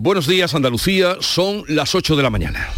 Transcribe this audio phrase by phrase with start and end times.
[0.00, 2.68] Buenos días Andalucía, son las 8 de la mañana.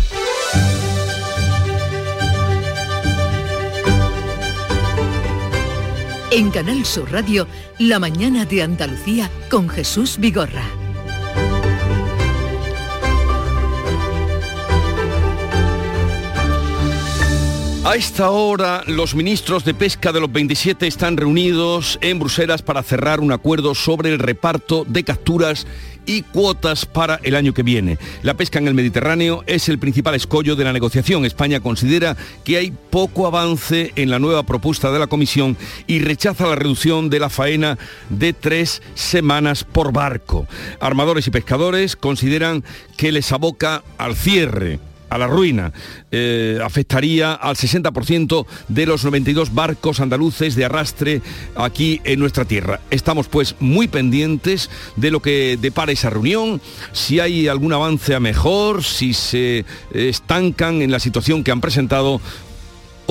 [6.30, 7.46] En Canal Sur Radio,
[7.79, 10.64] La mañana de Andalucía con Jesús Vigorra.
[17.84, 22.82] A esta hora, los ministros de pesca de los 27 están reunidos en Bruselas para
[22.82, 25.66] cerrar un acuerdo sobre el reparto de capturas
[26.11, 27.96] y cuotas para el año que viene.
[28.24, 31.25] La pesca en el Mediterráneo es el principal escollo de la negociación.
[31.25, 36.49] España considera que hay poco avance en la nueva propuesta de la Comisión y rechaza
[36.49, 40.49] la reducción de la faena de tres semanas por barco.
[40.80, 42.65] Armadores y pescadores consideran
[42.97, 44.80] que les aboca al cierre
[45.11, 45.73] a la ruina.
[46.11, 51.21] Eh, afectaría al 60% de los 92 barcos andaluces de arrastre
[51.57, 52.81] aquí en nuestra tierra.
[52.91, 56.61] Estamos pues muy pendientes de lo que depara esa reunión,
[56.93, 62.21] si hay algún avance a mejor, si se estancan en la situación que han presentado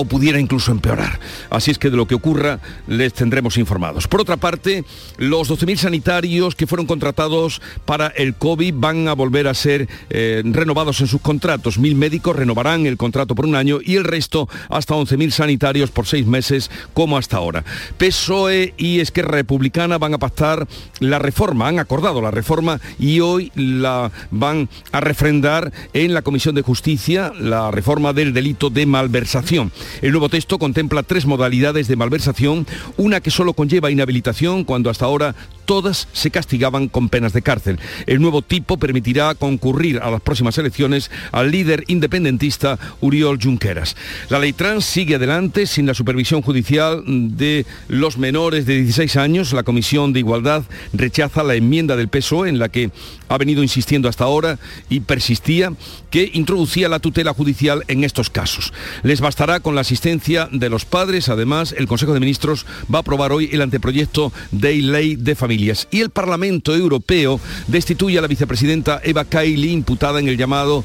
[0.00, 1.20] o pudiera incluso empeorar.
[1.50, 4.08] Así es que de lo que ocurra les tendremos informados.
[4.08, 4.84] Por otra parte,
[5.18, 10.42] los 12.000 sanitarios que fueron contratados para el COVID van a volver a ser eh,
[10.44, 11.78] renovados en sus contratos.
[11.78, 16.06] Mil médicos renovarán el contrato por un año y el resto hasta 11.000 sanitarios por
[16.06, 17.62] seis meses como hasta ahora.
[17.98, 20.66] PSOE y Esquerra Republicana van a pactar
[21.00, 26.54] la reforma, han acordado la reforma y hoy la van a refrendar en la Comisión
[26.54, 29.72] de Justicia la reforma del delito de malversación.
[30.02, 35.04] El nuevo texto contempla tres modalidades de malversación, una que solo conlleva inhabilitación cuando hasta
[35.04, 37.78] ahora todas se castigaban con penas de cárcel.
[38.06, 43.96] El nuevo tipo permitirá concurrir a las próximas elecciones al líder independentista Uriol Junqueras.
[44.30, 49.52] La ley trans sigue adelante sin la supervisión judicial de los menores de 16 años.
[49.52, 52.90] La Comisión de Igualdad rechaza la enmienda del PSOE en la que
[53.30, 54.58] ha venido insistiendo hasta ahora
[54.90, 55.72] y persistía
[56.10, 58.72] que introducía la tutela judicial en estos casos.
[59.04, 61.28] Les bastará con la asistencia de los padres.
[61.28, 65.86] Además, el Consejo de Ministros va a aprobar hoy el anteproyecto de ley de familias.
[65.92, 70.84] Y el Parlamento Europeo destituye a la vicepresidenta Eva Kaili, imputada en el llamado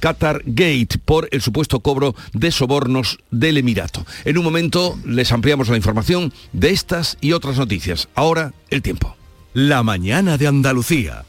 [0.00, 4.06] Qatar Gate por el supuesto cobro de sobornos del Emirato.
[4.24, 8.08] En un momento les ampliamos la información de estas y otras noticias.
[8.14, 9.14] Ahora el tiempo.
[9.52, 11.24] La mañana de Andalucía.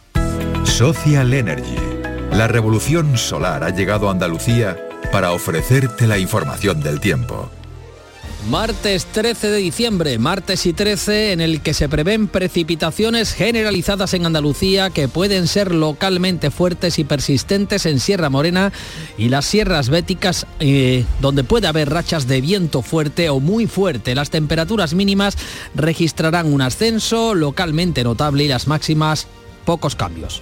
[0.66, 1.76] Social Energy.
[2.32, 4.78] La revolución solar ha llegado a Andalucía
[5.12, 7.50] para ofrecerte la información del tiempo.
[8.50, 14.26] Martes 13 de diciembre, martes y 13 en el que se prevén precipitaciones generalizadas en
[14.26, 18.74] Andalucía que pueden ser localmente fuertes y persistentes en Sierra Morena
[19.18, 24.16] y las sierras béticas eh, donde puede haber rachas de viento fuerte o muy fuerte.
[24.16, 25.38] Las temperaturas mínimas
[25.74, 29.28] registrarán un ascenso localmente notable y las máximas
[29.66, 30.42] pocos cambios.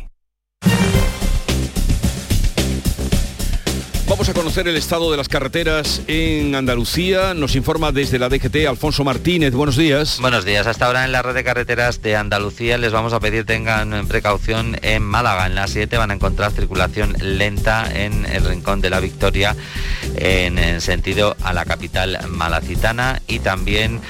[4.21, 7.33] Vamos a conocer el estado de las carreteras en Andalucía.
[7.33, 9.51] Nos informa desde la DGT Alfonso Martínez.
[9.51, 10.19] Buenos días.
[10.21, 10.67] Buenos días.
[10.67, 14.77] Hasta ahora en la red de carreteras de Andalucía les vamos a pedir tengan precaución
[14.83, 15.47] en Málaga.
[15.47, 19.55] En la 7 van a encontrar circulación lenta en el Rincón de la Victoria
[20.15, 24.01] en, el sentido a la capital malacitana y también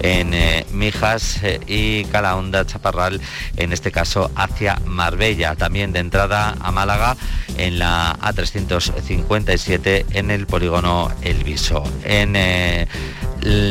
[0.00, 3.20] en eh, Mijas eh, y Calahonda Chaparral,
[3.56, 5.56] en este caso hacia Marbella.
[5.56, 7.16] También de entrada a Málaga
[7.56, 11.82] en la A357 en el polígono El Viso.
[12.04, 12.36] En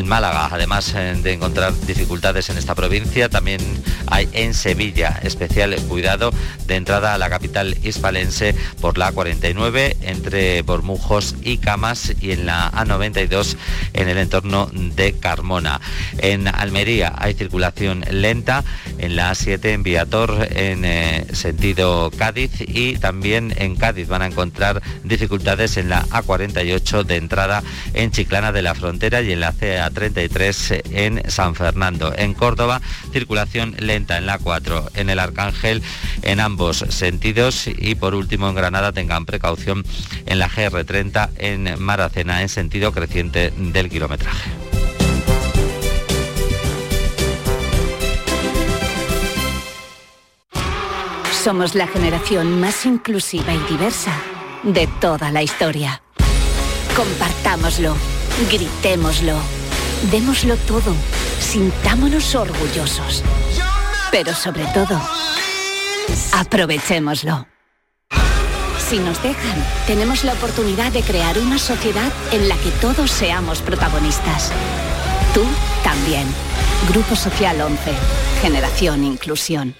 [0.05, 3.61] Málaga, además eh, de encontrar dificultades en esta provincia, también
[4.07, 6.31] hay en Sevilla especial cuidado
[6.65, 12.45] de entrada a la capital hispalense por la A49 entre Bormujos y Camas y en
[12.45, 13.57] la A92
[13.93, 15.81] en el entorno de Carmona.
[16.19, 18.63] En Almería hay circulación lenta
[18.97, 24.27] en la A7 en Viator en eh, sentido Cádiz y también en Cádiz van a
[24.27, 27.63] encontrar dificultades en la A48 de entrada
[27.93, 32.13] en Chiclana de la Frontera y en la CA33 en San Fernando.
[32.17, 32.81] En Córdoba,
[33.11, 35.81] circulación lenta en la 4, en el Arcángel
[36.21, 39.83] en ambos sentidos y por último en Granada tengan precaución
[40.25, 44.51] en la GR30 en Maracena en sentido creciente del kilometraje.
[51.43, 54.11] Somos la generación más inclusiva y diversa
[54.63, 56.01] de toda la historia.
[56.93, 57.95] Compartámoslo,
[58.51, 59.35] gritémoslo
[60.11, 60.95] Démoslo todo.
[61.39, 63.23] Sintámonos orgullosos.
[64.11, 65.01] Pero sobre todo,
[66.33, 67.47] aprovechémoslo.
[68.77, 73.61] Si nos dejan, tenemos la oportunidad de crear una sociedad en la que todos seamos
[73.61, 74.51] protagonistas.
[75.33, 75.43] Tú
[75.83, 76.25] también.
[76.89, 77.79] Grupo Social 11.
[78.41, 79.75] Generación Inclusión.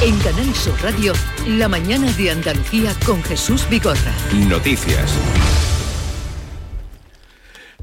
[0.00, 1.12] En Canal Sur Radio,
[1.46, 4.12] la mañana de Andalucía con Jesús Bigorra.
[4.32, 5.12] Noticias.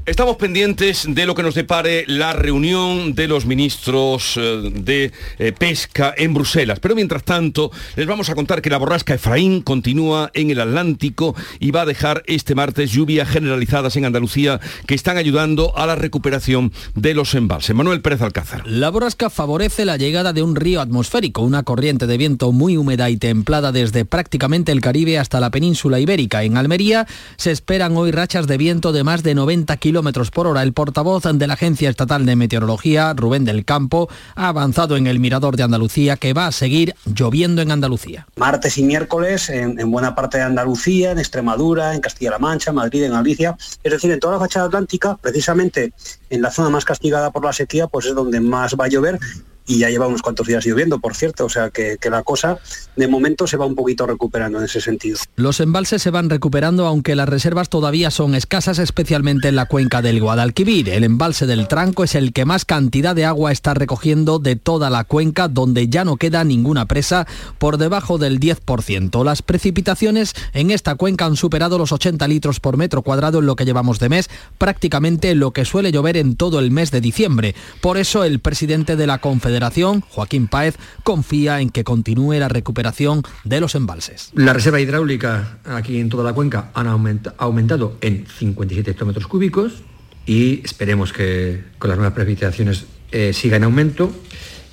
[0.04, 5.52] Estamos pendientes de lo que nos depare la reunión de los ministros eh, de eh,
[5.52, 6.80] pesca en Bruselas.
[6.80, 11.36] Pero mientras tanto, les vamos a contar que la borrasca Efraín continúa en el Atlántico
[11.60, 14.58] y va a dejar este martes lluvias generalizadas en Andalucía
[14.88, 17.76] que están ayudando a la recuperación de los embalses.
[17.76, 18.66] Manuel Pérez Alcázar.
[18.66, 23.08] La borrasca favorece la llegada de un río atmosférico, una corriente de viento muy húmeda
[23.08, 26.42] y templada desde prácticamente el Caribe hasta la península ibérica.
[26.42, 27.06] En Almería
[27.36, 30.62] se esperan hoy rachas de viento de más de 90 kilómetros kilómetros por hora.
[30.62, 35.20] El portavoz de la Agencia Estatal de Meteorología, Rubén del Campo, ha avanzado en el
[35.20, 38.26] mirador de Andalucía que va a seguir lloviendo en Andalucía.
[38.36, 43.02] Martes y miércoles en, en buena parte de Andalucía, en Extremadura, en Castilla-La Mancha, Madrid,
[43.02, 45.92] en Galicia, es decir, en toda la fachada atlántica, precisamente
[46.30, 49.18] en la zona más castigada por la sequía, pues es donde más va a llover
[49.66, 52.58] y ya lleva unos cuantos días lloviendo, por cierto, o sea que, la cosa
[52.94, 55.18] de momento se va un poquito recuperando en ese sentido.
[55.36, 60.02] Los embalses se van recuperando aunque las reservas todavía son escasas, especialmente en la cuenca
[60.02, 60.90] del Guadalquivir.
[60.90, 64.90] El embalse del Tranco es el que más cantidad de agua está recogiendo de toda
[64.90, 67.26] la cuenca, donde ya no queda ninguna presa
[67.58, 69.24] por debajo del 10%.
[69.24, 73.56] Las precipitaciones en esta cuenca han superado los 80 litros por metro cuadrado en lo
[73.56, 74.28] que llevamos de mes,
[74.58, 77.54] prácticamente lo que suele llover en todo el mes de diciembre.
[77.80, 82.48] Por eso el presidente de la Confederación Federación, Joaquín Páez, confía en que continúe la
[82.48, 84.30] recuperación de los embalses.
[84.34, 89.82] La reserva hidráulica aquí en toda la cuenca han aumentado en 57 hectómetros cúbicos
[90.24, 94.10] y esperemos que con las nuevas precipitaciones eh, siga en aumento.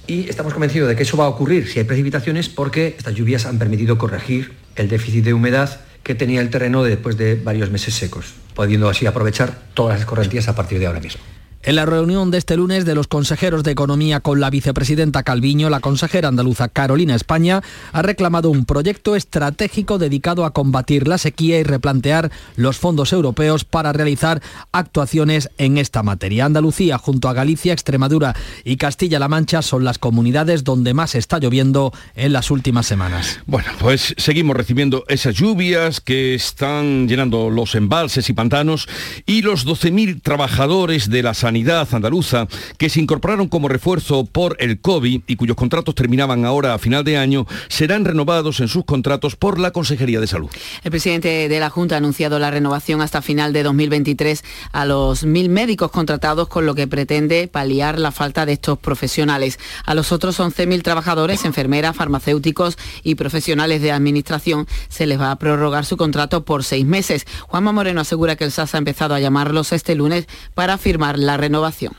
[0.07, 3.45] Y estamos convencidos de que eso va a ocurrir si hay precipitaciones porque estas lluvias
[3.45, 7.95] han permitido corregir el déficit de humedad que tenía el terreno después de varios meses
[7.95, 11.21] secos, pudiendo así aprovechar todas las escorrentías a partir de ahora mismo.
[11.61, 15.69] En la reunión de este lunes de los consejeros de Economía con la vicepresidenta Calviño,
[15.69, 17.61] la consejera andaluza Carolina España
[17.91, 23.65] ha reclamado un proyecto estratégico dedicado a combatir la sequía y replantear los fondos europeos
[23.65, 24.41] para realizar
[24.71, 26.45] actuaciones en esta materia.
[26.45, 31.91] Andalucía, junto a Galicia, Extremadura y Castilla-La Mancha, son las comunidades donde más está lloviendo
[32.15, 33.41] en las últimas semanas.
[33.47, 38.87] Bueno, pues seguimos recibiendo esas lluvias que están llenando los embalses y pantanos
[39.25, 42.47] y los 12.000 trabajadores de la sanidad andaluza
[42.77, 47.03] que se incorporaron como refuerzo por el COVID y cuyos contratos terminaban ahora a final
[47.03, 50.51] de año serán renovados en sus contratos por la Consejería de Salud.
[50.83, 55.23] El presidente de la Junta ha anunciado la renovación hasta final de 2023 a los
[55.23, 59.57] mil médicos contratados con lo que pretende paliar la falta de estos profesionales.
[59.87, 65.39] A los otros 11.000 trabajadores, enfermeras, farmacéuticos y profesionales de administración se les va a
[65.39, 67.25] prorrogar su contrato por seis meses.
[67.47, 71.38] Juanma Moreno asegura que el SAS ha empezado a llamarlos este lunes para firmar la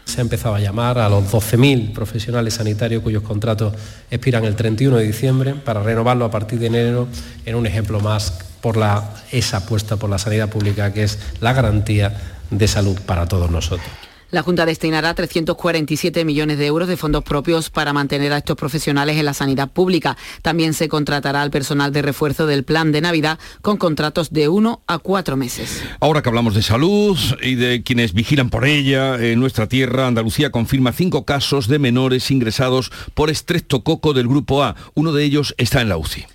[0.05, 3.75] Se ha empezado a llamar a los 12.000 profesionales sanitarios cuyos contratos
[4.11, 7.09] expiran el 31 de diciembre para renovarlo a partir de enero
[7.47, 11.53] en un ejemplo más por la, esa apuesta por la sanidad pública que es la
[11.53, 12.15] garantía
[12.51, 14.10] de salud para todos nosotros.
[14.31, 19.17] La Junta destinará 347 millones de euros de fondos propios para mantener a estos profesionales
[19.17, 20.17] en la sanidad pública.
[20.43, 24.83] También se contratará al personal de refuerzo del plan de Navidad con contratos de uno
[24.87, 25.83] a cuatro meses.
[26.01, 30.51] Ahora que hablamos de salud y de quienes vigilan por ella, en nuestra tierra, Andalucía
[30.51, 34.77] confirma cinco casos de menores ingresados por estreptococo del grupo A.
[34.95, 36.27] Uno de ellos está en la UCI.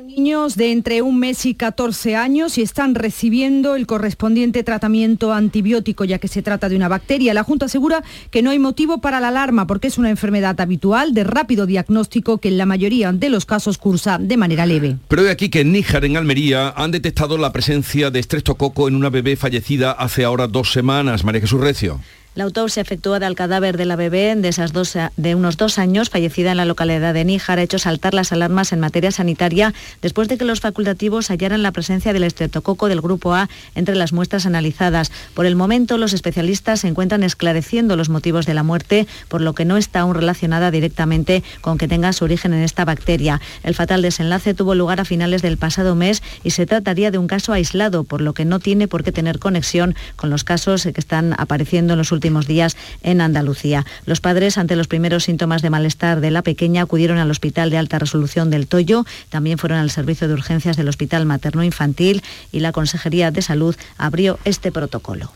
[0.00, 5.34] Son niños de entre un mes y 14 años y están recibiendo el correspondiente tratamiento
[5.34, 7.34] antibiótico ya que se trata de una bacteria.
[7.34, 11.12] La Junta asegura que no hay motivo para la alarma porque es una enfermedad habitual
[11.12, 14.96] de rápido diagnóstico que en la mayoría de los casos cursa de manera leve.
[15.06, 18.94] Pero de aquí que en Níjar, en Almería, han detectado la presencia de estreptococo en
[18.94, 21.24] una bebé fallecida hace ahora dos semanas.
[21.24, 22.00] María Jesús Recio.
[22.36, 26.64] La autopsia efectuada al cadáver de la bebé de, unos dos años, fallecida en la
[26.64, 30.60] localidad de Níjar, ha hecho saltar las alarmas en materia sanitaria después de que los
[30.60, 35.10] facultativos hallaran la presencia del estreptococo del grupo A entre las muestras analizadas.
[35.34, 39.52] Por el momento, los especialistas se encuentran esclareciendo los motivos de la muerte, por lo
[39.54, 43.40] que no está aún relacionada directamente con que tenga su origen en esta bacteria.
[43.64, 47.26] El fatal desenlace tuvo lugar a finales del pasado mes y se trataría de un
[47.26, 51.00] caso aislado, por lo que no tiene por qué tener conexión con los casos que
[51.00, 53.86] están apareciendo en los últimos últimos días en Andalucía.
[54.04, 57.78] Los padres, ante los primeros síntomas de malestar de la pequeña, acudieron al Hospital de
[57.78, 62.22] Alta Resolución del Toyo, también fueron al servicio de urgencias del Hospital Materno Infantil
[62.52, 65.32] y la Consejería de Salud abrió este protocolo.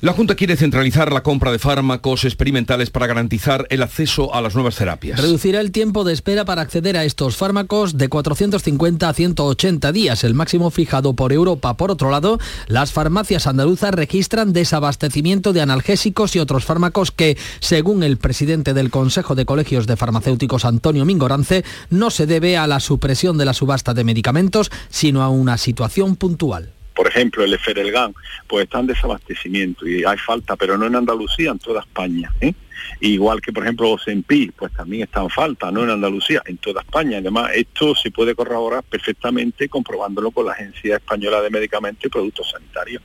[0.00, 4.54] La Junta quiere centralizar la compra de fármacos experimentales para garantizar el acceso a las
[4.54, 5.20] nuevas terapias.
[5.20, 10.22] Reducirá el tiempo de espera para acceder a estos fármacos de 450 a 180 días,
[10.22, 11.76] el máximo fijado por Europa.
[11.76, 12.38] Por otro lado,
[12.68, 18.90] las farmacias andaluzas registran desabastecimiento de analgésicos y otros fármacos que, según el presidente del
[18.90, 23.52] Consejo de Colegios de Farmacéuticos, Antonio Mingorance, no se debe a la supresión de la
[23.52, 28.12] subasta de medicamentos, sino a una situación puntual por ejemplo, el Eferelgan,
[28.48, 32.34] pues está en desabastecimiento y hay falta, pero no en Andalucía, en toda España.
[32.40, 32.52] ¿eh?
[32.98, 36.80] Igual que, por ejemplo, Osempi, pues también está en falta, no en Andalucía, en toda
[36.80, 37.18] España.
[37.18, 42.50] Además, esto se puede corroborar perfectamente comprobándolo con la Agencia Española de Medicamentos y Productos
[42.50, 43.00] Sanitarios.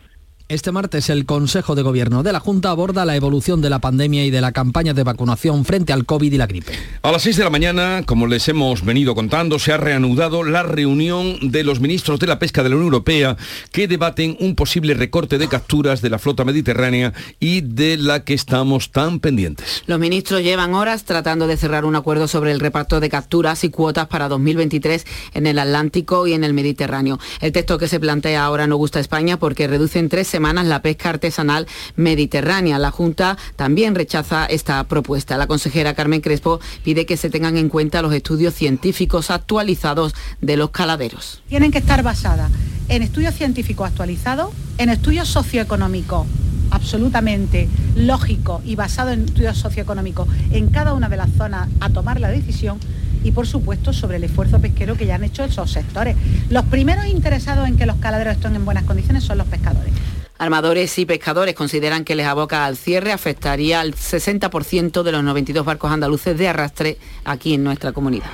[0.53, 4.23] Este martes el Consejo de Gobierno de la Junta aborda la evolución de la pandemia
[4.23, 6.73] y de la campaña de vacunación frente al COVID y la gripe.
[7.01, 10.61] A las 6 de la mañana, como les hemos venido contando, se ha reanudado la
[10.61, 13.35] reunión de los ministros de la pesca de la Unión Europea
[13.71, 18.35] que debaten un posible recorte de capturas de la flota mediterránea y de la que
[18.35, 19.81] estamos tan pendientes.
[19.87, 23.69] Los ministros llevan horas tratando de cerrar un acuerdo sobre el reparto de capturas y
[23.69, 27.17] cuotas para 2023 en el Atlántico y en el Mediterráneo.
[27.41, 30.42] El texto que se plantea ahora no gusta a España porque reduce en tres semanas
[30.51, 32.77] la pesca artesanal mediterránea.
[32.77, 35.37] La Junta también rechaza esta propuesta.
[35.37, 40.57] La consejera Carmen Crespo pide que se tengan en cuenta los estudios científicos actualizados de
[40.57, 41.41] los caladeros.
[41.47, 42.51] Tienen que estar basadas
[42.89, 46.27] en estudios científicos actualizados, en estudios socioeconómicos
[46.71, 52.19] absolutamente lógico y basado en estudios socioeconómicos en cada una de las zonas a tomar
[52.19, 52.79] la decisión
[53.23, 56.15] y por supuesto sobre el esfuerzo pesquero que ya han hecho esos sectores.
[56.49, 59.93] Los primeros interesados en que los caladeros estén en buenas condiciones son los pescadores.
[60.39, 65.63] Armadores y pescadores consideran que les aboca al cierre afectaría al 60% de los 92
[65.63, 68.25] barcos andaluces de arrastre aquí en nuestra comunidad.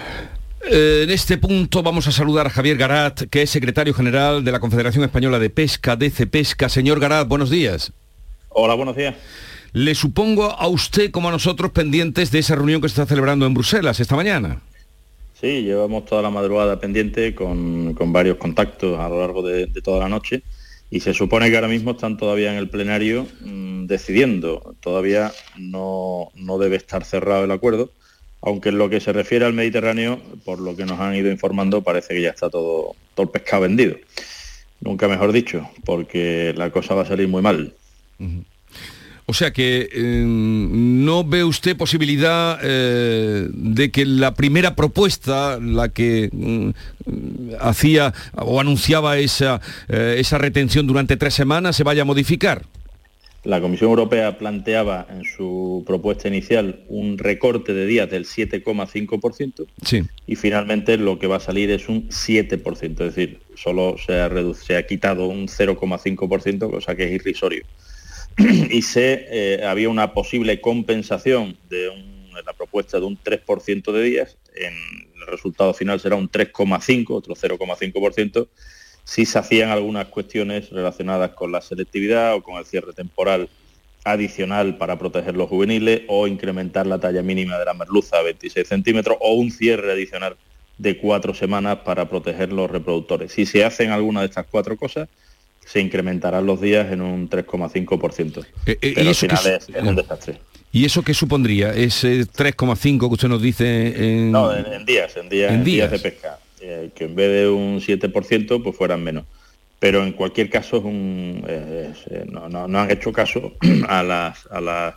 [0.71, 4.51] Eh, en este punto vamos a saludar a Javier Garat, que es secretario general de
[4.51, 6.69] la Confederación Española de Pesca, DC Pesca.
[6.69, 7.91] Señor Garat, buenos días.
[8.49, 9.15] Hola, buenos días.
[9.73, 13.45] Le supongo a usted como a nosotros pendientes de esa reunión que se está celebrando
[13.45, 14.61] en Bruselas esta mañana.
[15.39, 20.09] Sí, llevamos toda la madrugada pendiente con, varios contactos a lo largo de toda la
[20.09, 20.43] noche
[20.89, 24.75] y se supone que ahora mismo están todavía en el plenario mm, decidiendo.
[24.79, 27.91] Todavía no, debe estar cerrado el acuerdo,
[28.41, 31.83] aunque en lo que se refiere al Mediterráneo, por lo que nos han ido informando,
[31.83, 33.95] parece que ya está todo, todo el pescado vendido.
[34.81, 37.73] Nunca mejor dicho, porque la cosa va a salir muy mal.
[39.29, 45.89] O sea que em, no ve usted posibilidad eh, de que la primera propuesta, la
[45.89, 46.71] que mm,
[47.59, 52.63] hacía o anunciaba esa, eh, esa retención durante tres semanas, se vaya a modificar.
[53.43, 60.01] La Comisión Europea planteaba en su propuesta inicial un recorte de días del 7,5% sí.
[60.25, 64.31] y finalmente lo que va a salir es un 7%, es decir, solo se ha,
[64.55, 67.63] se ha quitado un 0,5%, cosa que es irrisorio.
[68.69, 71.89] y se eh, había una posible compensación de
[72.45, 78.47] la propuesta de un 3% de días, el resultado final será un 3,5, otro 0,5%,
[79.03, 83.49] si se hacían algunas cuestiones relacionadas con la selectividad o con el cierre temporal
[84.05, 88.67] adicional para proteger los juveniles o incrementar la talla mínima de la merluza a 26
[88.67, 90.37] centímetros o un cierre adicional
[90.77, 93.33] de cuatro semanas para proteger los reproductores.
[93.33, 95.09] Si se hacen alguna de estas cuatro cosas,
[95.71, 98.43] se incrementarán los días en un 3,5%.
[98.65, 100.39] Eh, eh, Pero al final es, un desastre.
[100.71, 101.73] ¿Y eso qué supondría?
[101.73, 104.31] Ese 3,5 que usted nos dice en...
[104.31, 105.91] No, en, días, en días, días?
[105.91, 106.39] de pesca.
[106.59, 109.25] Eh, que en vez de un 7%, pues fueran menos.
[109.77, 111.45] Pero en cualquier caso es un,
[112.31, 113.53] no, han hecho caso
[113.87, 114.95] a las, a las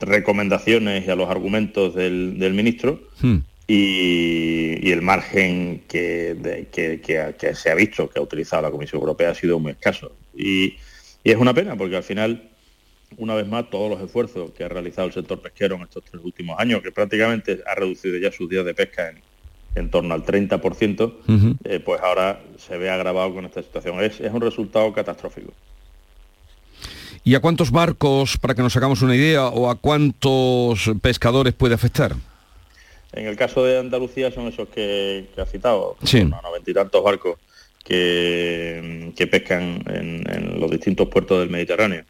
[0.00, 3.00] recomendaciones y a los argumentos del, ministro.
[3.22, 3.38] Hmm
[3.72, 9.34] y, el margen que, que, se ha visto que ha utilizado la Comisión Europea ha
[9.34, 10.12] sido muy escaso.
[10.36, 10.74] Y,
[11.22, 12.50] es una pena porque al final,
[13.18, 16.20] una vez más, todos los esfuerzos que ha realizado el sector pesquero en estos tres
[16.24, 19.12] últimos años, que prácticamente ha reducido ya sus días de pesca
[19.76, 24.02] en, torno al 30%, eh, pues ahora se ve agravado con esta situación.
[24.02, 25.52] Es, es un resultado catastrófico.
[27.22, 31.74] ¿Y a cuántos barcos, para que nos hagamos una idea, o a cuántos pescadores puede
[31.74, 32.16] afectar?
[33.12, 36.24] En el caso de Andalucía son esos que, ha citado, sí.
[36.24, 37.38] noventa y tantos barcos
[37.84, 42.04] que, que pescan en, los distintos puertos del Mediterráneo.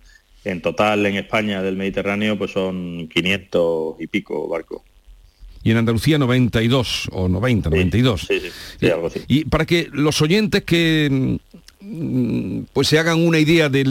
[0.45, 4.83] En total en España del Mediterráneo pues son 500 y pico barcos.
[5.63, 8.23] Y en Andalucía 92 o 90, 92.
[8.23, 8.49] Sí, sí,
[8.81, 9.21] sí, algo así.
[9.29, 11.39] Y para que los oyentes que
[12.73, 13.85] pues se hagan una idea de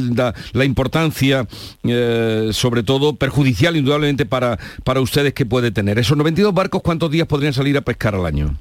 [0.53, 1.47] la, importancia,
[1.83, 5.97] eh, sobre todo perjudicial indudablemente para, para ustedes que puede tener.
[5.99, 8.57] Esos 92 barcos, ¿cuántos días podrían salir a pescar al año?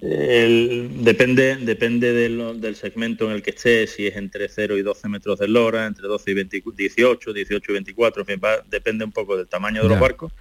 [0.00, 5.38] depende depende del segmento en el que esté, si es entre 0 y 12 metros
[5.38, 8.24] de lora, entre 12 y 18, 18 y 24,
[8.70, 10.32] depende un poco del tamaño de los barcos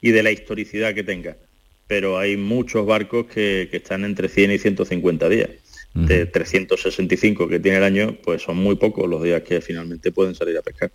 [0.00, 1.36] y de la historicidad que tenga.
[1.86, 5.50] Pero hay muchos barcos que, están entre 100 y 150 días.
[5.94, 10.34] De 365 que tiene el año, pues son muy pocos los días que finalmente pueden
[10.34, 10.90] salir a pescar.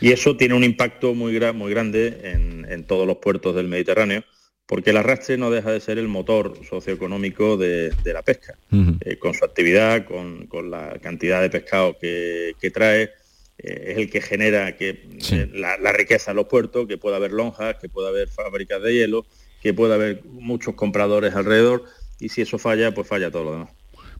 [0.00, 4.24] Y eso tiene un impacto muy, muy grande en todos los puertos del Mediterráneo,
[4.66, 8.58] porque el arrastre no deja de ser el motor socioeconómico de, la pesca,
[9.00, 13.10] eh, con su actividad, con, la cantidad de pescado que, trae,
[13.58, 17.16] eh, es el que genera que, eh, la, la, riqueza en los puertos, que pueda
[17.16, 19.24] haber lonjas, que pueda haber fábricas de hielo,
[19.62, 21.84] que pueda haber muchos compradores alrededor,
[22.18, 23.70] y si eso falla, pues falla todo lo demás.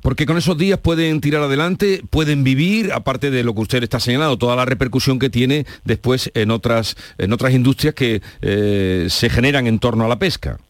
[0.06, 3.98] Porque con esos días pueden tirar adelante, pueden vivir, aparte de lo que usted está
[3.98, 9.28] señalando, toda la repercusión que tiene después en otras, en otras industrias que eh, se
[9.28, 10.60] generan en torno a la pesca.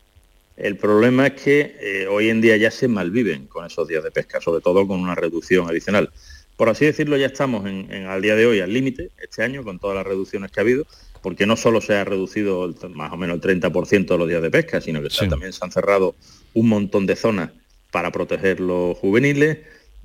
[0.57, 4.11] El problema es que eh, hoy en día ya se malviven con esos días de
[4.11, 6.09] pesca, sobre todo con una reducción adicional.
[6.57, 9.79] Por así decirlo, ya estamos en, al día de hoy al límite, este año, con
[9.79, 10.87] todas las reducciones que ha habido,
[11.21, 14.51] porque no solo se ha reducido más o menos el 30% de los días de
[14.51, 16.15] pesca, sino que también se han cerrado
[16.55, 17.51] un montón de zonas
[17.91, 19.59] para proteger los juveniles,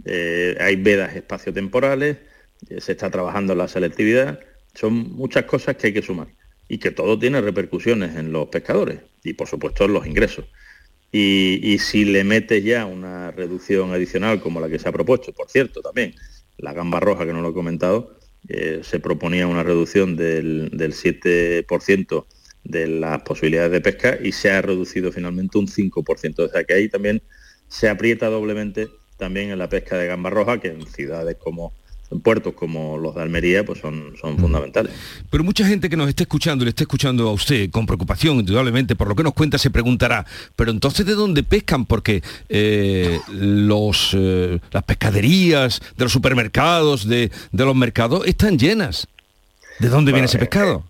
[0.05, 2.17] eh, hay vedas espaciotemporales,
[2.69, 4.39] eh, se está trabajando en la selectividad,
[4.73, 6.27] son muchas cosas que hay que sumar
[6.67, 10.45] y que todo tiene repercusiones en los pescadores y por supuesto en los ingresos.
[11.13, 15.50] Y, si le metes ya una reducción adicional como la que se ha propuesto, por
[15.50, 16.15] cierto, también
[16.57, 20.93] la gamba roja, que no lo he comentado, eh, se proponía una reducción del, del
[20.93, 22.25] 7%
[22.63, 26.39] de las posibilidades de pesca y se ha reducido finalmente un 5%.
[26.39, 27.21] O sea que ahí también
[27.71, 31.73] se aprieta doblemente también en la pesca de gamba roja, que en ciudades como
[32.11, 34.91] en puertos como los de Almería pues son, son fundamentales.
[35.29, 38.39] Pero mucha gente que nos esté escuchando y le esté escuchando a usted con preocupación,
[38.39, 40.25] indudablemente, por lo que nos cuenta, se preguntará,
[40.57, 41.85] pero entonces ¿de dónde pescan?
[41.85, 49.07] Porque eh, los, eh, las pescaderías de los supermercados, de, los mercados, están llenas.
[49.79, 50.83] ¿De dónde viene ese eh, pescado?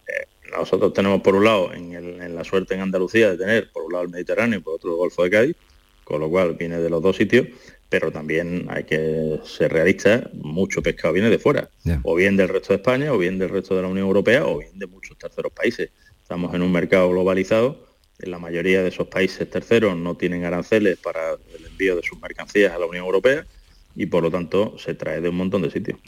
[0.58, 3.94] nosotros tenemos por un lado, en, en, la suerte en Andalucía de tener por un
[3.94, 5.56] lado el Mediterráneo y por otro el Golfo de Cádiz,
[6.04, 7.48] con lo cual viene de los dos sitios,
[7.90, 11.70] pero también hay que ser realistas, mucho pescado viene de fuera,
[12.04, 14.60] o bien del resto de España, o bien del resto de la Unión Europea, o
[14.60, 15.90] bien de muchos terceros países.
[16.22, 17.86] Estamos en un mercado globalizado,
[18.20, 22.22] en la mayoría de esos países terceros no tienen aranceles para el envío de sus
[22.22, 23.46] mercancías a la Unión Europea,
[23.94, 26.00] y por lo tanto se trae de un montón de sitios.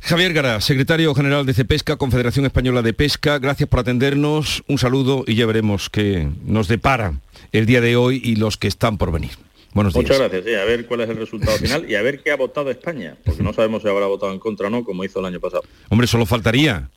[0.00, 5.22] Javier Gara, secretario general de CEPESCA, Confederación Española de Pesca, gracias por atendernos, un saludo
[5.26, 7.14] y ya veremos qué nos depara
[7.52, 9.32] el día de hoy y los que están por venir.
[9.72, 10.44] Buenos Muchas gracias.
[10.60, 13.42] a ver cuál es el resultado final y a ver qué ha votado España, porque
[13.42, 15.62] no sabemos si habrá votado en contra o no, como hizo el año pasado.
[15.88, 16.90] Hombre, solo faltaría.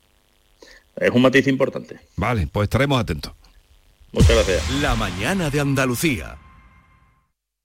[0.96, 1.98] Es un matiz importante.
[2.16, 3.32] Vale, pues estaremos atentos.
[4.12, 4.70] Muchas gracias.
[4.80, 6.36] La mañana de Andalucía.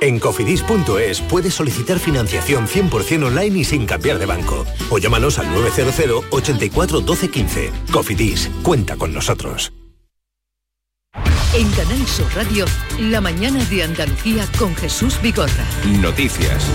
[0.00, 4.66] En cofidis.es puedes solicitar financiación 100% online y sin cambiar de banco.
[4.90, 7.72] O llámanos al 900 84 12 15.
[7.92, 9.72] Cofidis, cuenta con nosotros.
[11.54, 12.66] En Canal Sur Radio,
[13.00, 15.64] la mañana de Andalucía con Jesús Bigorra.
[16.00, 16.66] Noticias.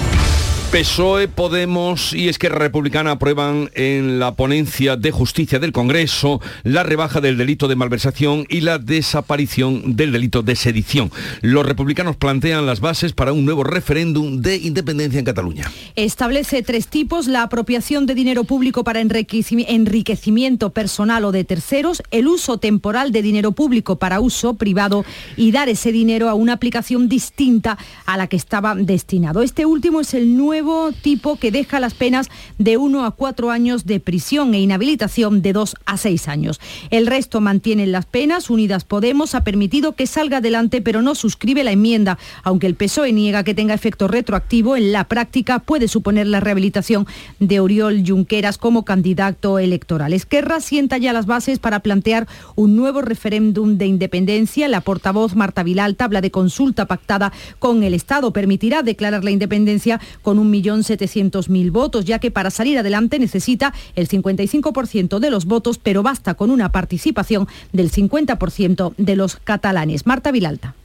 [0.71, 7.19] PSOE, Podemos y Esquerra Republicana aprueban en la ponencia de justicia del Congreso la rebaja
[7.19, 11.11] del delito de malversación y la desaparición del delito de sedición.
[11.41, 15.69] Los republicanos plantean las bases para un nuevo referéndum de independencia en Cataluña.
[15.97, 22.29] Establece tres tipos, la apropiación de dinero público para enriquecimiento personal o de terceros, el
[22.29, 25.03] uso temporal de dinero público para uso privado
[25.35, 29.41] y dar ese dinero a una aplicación distinta a la que estaba destinado.
[29.41, 33.49] Este último es el nuevo nuevo tipo que deja las penas de 1 a 4
[33.49, 36.59] años de prisión e inhabilitación de 2 a 6 años.
[36.91, 38.51] El resto mantienen las penas.
[38.51, 43.11] Unidas Podemos ha permitido que salga adelante, pero no suscribe la enmienda, aunque el PSOE
[43.11, 44.75] niega que tenga efecto retroactivo.
[44.75, 47.07] En la práctica puede suponer la rehabilitación
[47.39, 50.13] de Oriol Junqueras como candidato electoral.
[50.13, 54.67] Esquerra sienta ya las bases para plantear un nuevo referéndum de independencia.
[54.67, 58.31] La portavoz Marta Vilalta habla de consulta pactada con el Estado.
[58.31, 65.19] Permitirá declarar la independencia con 1.700.000 votos, ya que para salir adelante necesita el 55%
[65.19, 70.05] de los votos, pero basta con una participación del 50% de los catalanes.
[70.05, 70.75] Marta Vilalta.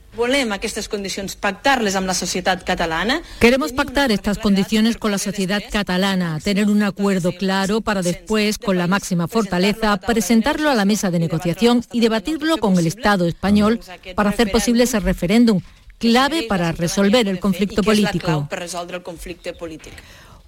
[3.39, 8.79] Queremos pactar estas condiciones con la sociedad catalana, tener un acuerdo claro para después, con
[8.79, 13.81] la máxima fortaleza, presentarlo a la mesa de negociación y debatirlo con el Estado español
[14.15, 15.61] para hacer posible ese referéndum,
[15.99, 18.49] clave para resolver el conflicto político.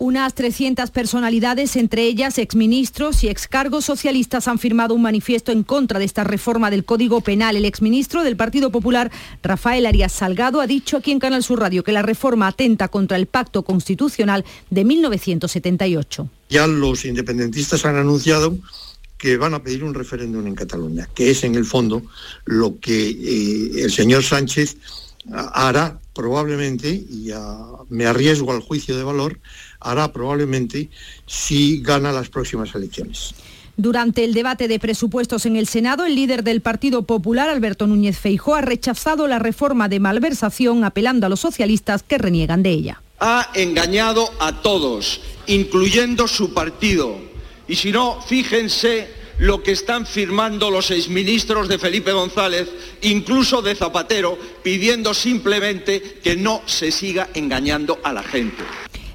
[0.00, 5.98] Unas 300 personalidades, entre ellas exministros y excargos socialistas, han firmado un manifiesto en contra
[5.98, 7.56] de esta reforma del Código Penal.
[7.56, 9.10] El exministro del Partido Popular,
[9.42, 13.16] Rafael Arias Salgado, ha dicho aquí en Canal Sur Radio que la reforma atenta contra
[13.16, 16.30] el pacto constitucional de 1978.
[16.48, 18.56] Ya los independentistas han anunciado
[19.18, 22.04] que van a pedir un referéndum en Cataluña, que es en el fondo
[22.44, 24.76] lo que eh, el señor Sánchez
[25.32, 27.30] hará probablemente, y
[27.88, 29.38] me arriesgo al juicio de valor,
[29.80, 30.90] hará probablemente
[31.26, 33.34] si gana las próximas elecciones.
[33.76, 38.18] Durante el debate de presupuestos en el Senado, el líder del Partido Popular, Alberto Núñez
[38.18, 43.02] Feijó, ha rechazado la reforma de malversación, apelando a los socialistas que reniegan de ella.
[43.20, 47.18] Ha engañado a todos, incluyendo su partido.
[47.68, 52.68] Y si no, fíjense lo que están firmando los exministros de Felipe González,
[53.02, 58.64] incluso de Zapatero, pidiendo simplemente que no se siga engañando a la gente.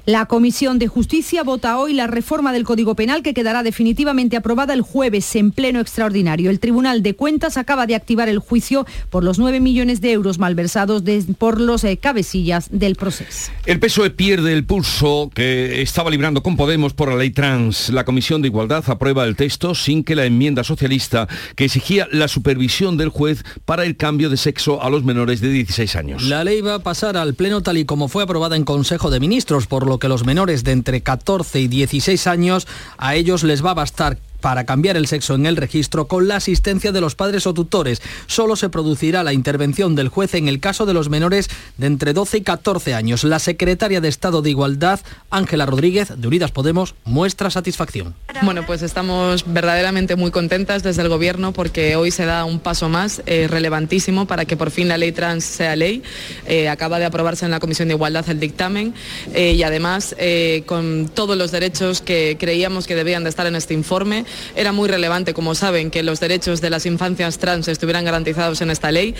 [0.06, 4.74] La Comisión de Justicia vota hoy la reforma del Código Penal que quedará definitivamente aprobada
[4.74, 6.50] el jueves en pleno extraordinario.
[6.50, 10.38] El Tribunal de Cuentas acaba de activar el juicio por los 9 millones de euros
[10.38, 11.02] malversados
[11.38, 13.50] por los eh, cabecillas del proceso.
[13.64, 17.88] El PSOE pierde el pulso que estaba librando con Podemos por la ley trans.
[17.88, 22.28] La Comisión de Igualdad aprueba el texto sin que la enmienda socialista que exigía la
[22.28, 26.24] supervisión del juez para el cambio de sexo a los menores de 16 años.
[26.24, 29.18] La ley va a pasar al Pleno tal y como fue aprobada en Consejo de
[29.18, 32.66] Ministros, por lo que los menores de entre 14 y 16 años,
[32.98, 36.36] a ellos les va a bastar para cambiar el sexo en el registro con la
[36.36, 38.02] asistencia de los padres o tutores.
[38.26, 42.12] Solo se producirá la intervención del juez en el caso de los menores de entre
[42.12, 43.24] 12 y 14 años.
[43.24, 48.14] La secretaria de Estado de Igualdad, Ángela Rodríguez, de Unidas Podemos, muestra satisfacción.
[48.42, 52.90] Bueno, pues estamos verdaderamente muy contentas desde el Gobierno porque hoy se da un paso
[52.90, 56.02] más eh, relevantísimo para que por fin la ley trans sea ley.
[56.46, 58.92] Eh, acaba de aprobarse en la Comisión de Igualdad el dictamen
[59.32, 60.14] eh, y además
[60.66, 64.26] con todos los derechos que creíamos que debían de estar en este informe
[64.56, 68.70] era muy relevante, como saben, que los derechos de las infancias trans estuvieran garantizados en
[68.70, 69.14] esta ley.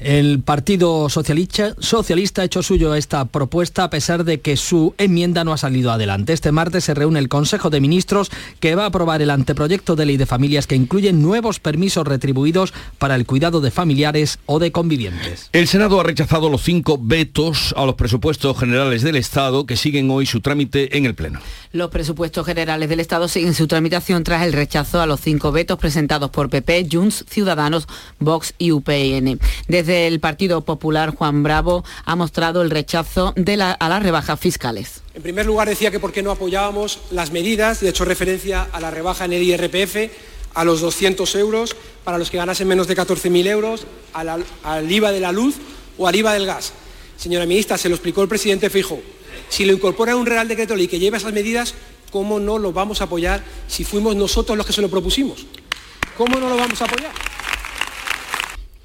[0.00, 5.44] El Partido Socialista, Socialista ha hecho suyo esta propuesta a pesar de que su enmienda
[5.44, 6.32] no ha salido adelante.
[6.32, 10.06] Este martes se reúne el Consejo de Ministros que va a aprobar el anteproyecto de
[10.06, 14.72] ley de familias que incluye nuevos permisos retribuidos para el cuidado de familiares o de
[14.72, 15.50] convivientes.
[15.52, 20.10] El Senado ha rechazado los cinco vetos a los presupuestos generales del Estado que siguen
[20.10, 21.40] hoy su trámite en el Pleno.
[21.72, 25.78] Los presupuestos generales del Estado siguen su tramitación tras el rechazo a los cinco vetos
[25.78, 27.86] presentados por PP, Junts, Ciudadanos,
[28.18, 29.38] Vox y UPN.
[29.68, 35.02] Desde el Partido Popular, Juan Bravo, ha mostrado el rechazo a las rebajas fiscales.
[35.14, 38.80] En primer lugar, decía que por qué no apoyábamos las medidas, de hecho referencia a
[38.80, 40.10] la rebaja en el IRPF,
[40.54, 45.12] a los 200 euros para los que ganasen menos de 14.000 euros, al, al IVA
[45.12, 45.56] de la luz
[45.98, 46.72] o al IVA del gas.
[47.16, 49.00] Señora ministra, se lo explicó el presidente Fijo.
[49.48, 51.74] Si lo incorpora en un Real Decreto Ley que lleva esas medidas,
[52.10, 55.46] ¿cómo no lo vamos a apoyar si fuimos nosotros los que se lo propusimos?
[56.16, 57.12] ¿Cómo no lo vamos a apoyar?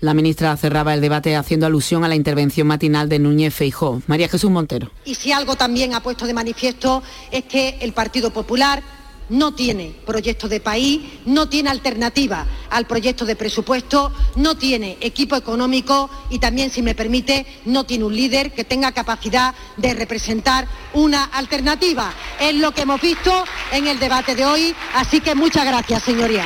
[0.06, 4.04] La ministra cerraba el debate haciendo alusión a la intervención matinal de Núñez Feijó.
[4.06, 4.92] María Jesús Montero.
[5.04, 8.84] Y si algo también ha puesto de manifiesto es que el Partido Popular
[9.30, 15.36] no tiene proyecto de país, no tiene alternativa al proyecto de presupuesto, no tiene equipo
[15.38, 20.68] económico y también, si me permite, no tiene un líder que tenga capacidad de representar
[20.94, 22.14] una alternativa.
[22.40, 26.46] Es lo que hemos visto en el debate de hoy, así que muchas gracias, señoría.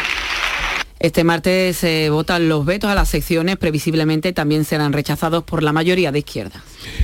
[1.00, 5.72] Este martes se votan los vetos a las secciones, previsiblemente también serán rechazados por la
[5.72, 6.62] mayoría de izquierda.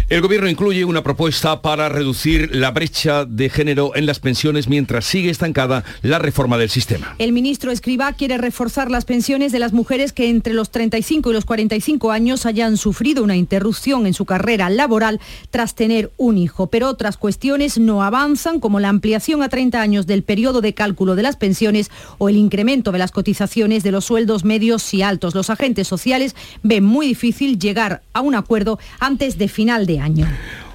[0.10, 5.06] El Gobierno incluye una propuesta para reducir la brecha de género en las pensiones mientras
[5.06, 7.16] sigue estancada la reforma del sistema.
[7.18, 11.34] El ministro Escribá quiere reforzar las pensiones de las mujeres que entre los 35 y
[11.34, 16.68] los 45 años hayan sufrido una interrupción en su carrera laboral tras tener un hijo.
[16.68, 21.16] Pero otras cuestiones no avanzan, como la ampliación a 30 años del periodo de cálculo
[21.16, 25.36] de las pensiones o el incremento de las cotizaciones de los sueldos medios y altos.
[25.36, 30.28] Los agentes sociales ven muy difícil llegar a un acuerdo antes de final de año.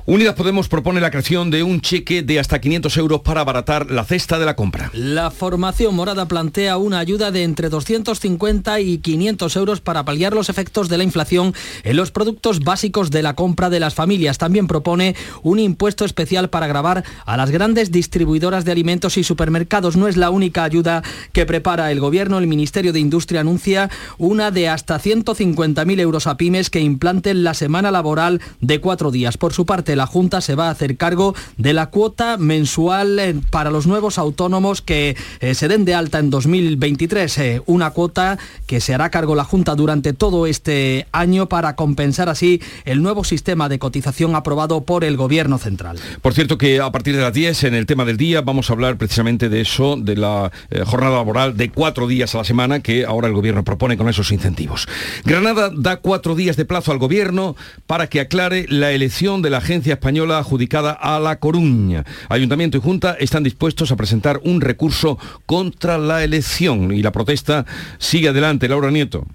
[0.06, 4.04] Unidas Podemos propone la creación de un cheque de hasta 500 euros para abaratar la
[4.04, 4.90] cesta de la compra.
[4.94, 10.48] La formación morada plantea una ayuda de entre 250 y 500 euros para paliar los
[10.48, 14.38] efectos de la inflación en los productos básicos de la compra de las familias.
[14.38, 19.96] También propone un impuesto especial para grabar a las grandes distribuidoras de alimentos y supermercados.
[19.96, 22.38] No es la única ayuda que prepara el Gobierno.
[22.38, 27.52] El Ministerio de Industria anuncia una de hasta 150.000 euros a pymes que implanten la
[27.52, 29.36] semana laboral de cuatro días.
[29.36, 33.34] Por su parte, la Junta se va a hacer cargo de la cuota mensual eh,
[33.50, 37.38] para los nuevos autónomos que eh, se den de alta en 2023.
[37.38, 42.28] Eh, una cuota que se hará cargo la Junta durante todo este año para compensar
[42.28, 45.98] así el nuevo sistema de cotización aprobado por el Gobierno central.
[46.22, 48.72] Por cierto que a partir de las 10 en el tema del día vamos a
[48.72, 50.50] hablar precisamente de eso, de la
[50.86, 54.32] jornada laboral de cuatro días a la semana que ahora el Gobierno propone con esos
[54.32, 54.86] incentivos.
[55.24, 59.58] Granada da cuatro días de plazo al Gobierno para que aclare la elección de la
[59.58, 62.04] agencia española adjudicada a La Coruña.
[62.28, 67.64] Ayuntamiento y Junta están dispuestos a presentar un recurso contra la elección y la protesta
[67.98, 68.68] sigue adelante.
[68.68, 69.26] Laura Nieto.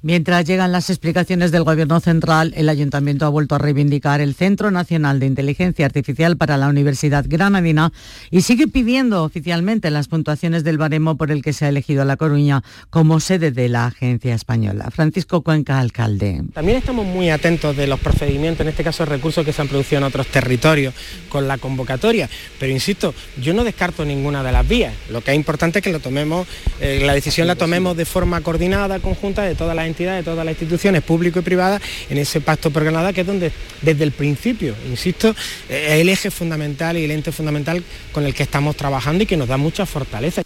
[0.00, 4.70] Mientras llegan las explicaciones del Gobierno central, el Ayuntamiento ha vuelto a reivindicar el Centro
[4.70, 7.92] Nacional de Inteligencia Artificial para la Universidad Granadina
[8.30, 12.04] y sigue pidiendo oficialmente las puntuaciones del baremo por el que se ha elegido a
[12.04, 14.88] La Coruña como sede de la agencia española.
[14.92, 16.42] Francisco Cuenca, alcalde.
[16.54, 19.98] También estamos muy atentos de los procedimientos, en este caso recursos que se han producido
[19.98, 20.94] en otros territorios
[21.28, 22.30] con la convocatoria,
[22.60, 24.94] pero insisto, yo no descarto ninguna de las vías.
[25.10, 26.46] Lo que es importante es que lo tomemos,
[26.80, 30.44] eh, la decisión la tomemos de forma coordinada, conjunta de todas las entidades, de todas
[30.44, 34.12] las instituciones público y privadas en ese pacto por Granada, que es donde desde el
[34.12, 35.34] principio, insisto,
[35.68, 39.36] es el eje fundamental y el ente fundamental con el que estamos trabajando y que
[39.36, 40.42] nos da mucha fortaleza.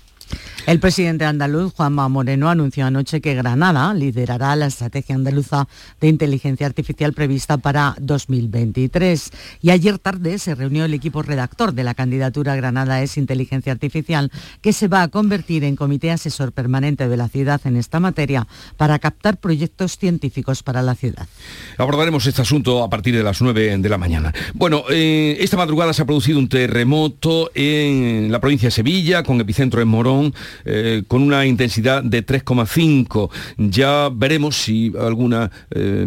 [0.65, 5.67] El presidente andaluz, Juanma Moreno, anunció anoche que Granada liderará la estrategia andaluza
[6.01, 9.31] de inteligencia artificial prevista para 2023.
[9.61, 14.31] Y ayer tarde se reunió el equipo redactor de la candidatura Granada es Inteligencia Artificial,
[14.61, 18.47] que se va a convertir en comité asesor permanente de la ciudad en esta materia
[18.77, 21.27] para captar proyectos científicos para la ciudad.
[21.77, 24.33] Abordaremos este asunto a partir de las 9 de la mañana.
[24.55, 29.41] Bueno, eh, esta madrugada se ha producido un terremoto en la provincia de Sevilla, con
[29.41, 30.33] epicentro en Morón.
[30.65, 33.31] Eh, con una intensidad de 3,5.
[33.59, 36.07] Ya veremos si alguna eh,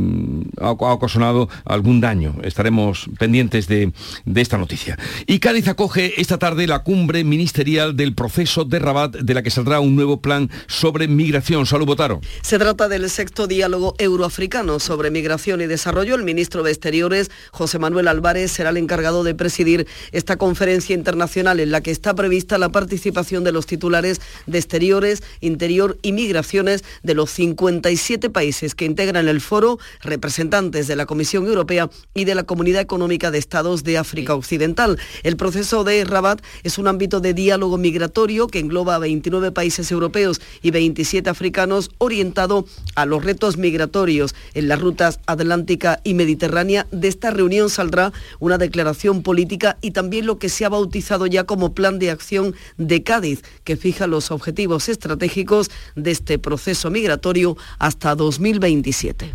[0.60, 2.36] ha, ocasionado algún daño.
[2.44, 3.92] Estaremos pendientes de,
[4.26, 4.98] de, esta noticia.
[5.28, 9.50] Y Cádiz acoge esta tarde la cumbre ministerial del proceso de Rabat, de la que
[9.50, 11.66] saldrá un nuevo plan sobre migración.
[11.66, 12.22] Salud, Botaro.
[12.42, 16.16] Se trata del sexto diálogo euroafricano sobre migración y desarrollo.
[16.16, 21.60] El ministro de Exteriores, José Manuel Álvarez, será el encargado de presidir esta conferencia internacional
[21.60, 26.84] en la que está prevista la participación de los titulares de Exteriores, Interior y Migraciones
[27.04, 32.36] de los 57 países que integran el foro, representantes de la Comisión Europea y de
[32.36, 34.98] la Comunidad Económica de Estados de África Occidental.
[35.24, 39.92] El proceso de Rabat es un ámbito de diálogo migratorio que engloba a 29 países
[39.92, 46.88] europeos y 27 africanos orientado a los retos migratorios en las rutas atlántica y mediterránea.
[46.92, 51.44] De esta reunión saldrá una declaración política y también lo que se ha bautizado ya
[51.44, 57.58] como Plan de Acción de Cádiz, que fija los objetivos estratégicos de este proceso migratorio
[57.80, 59.34] hasta 2027.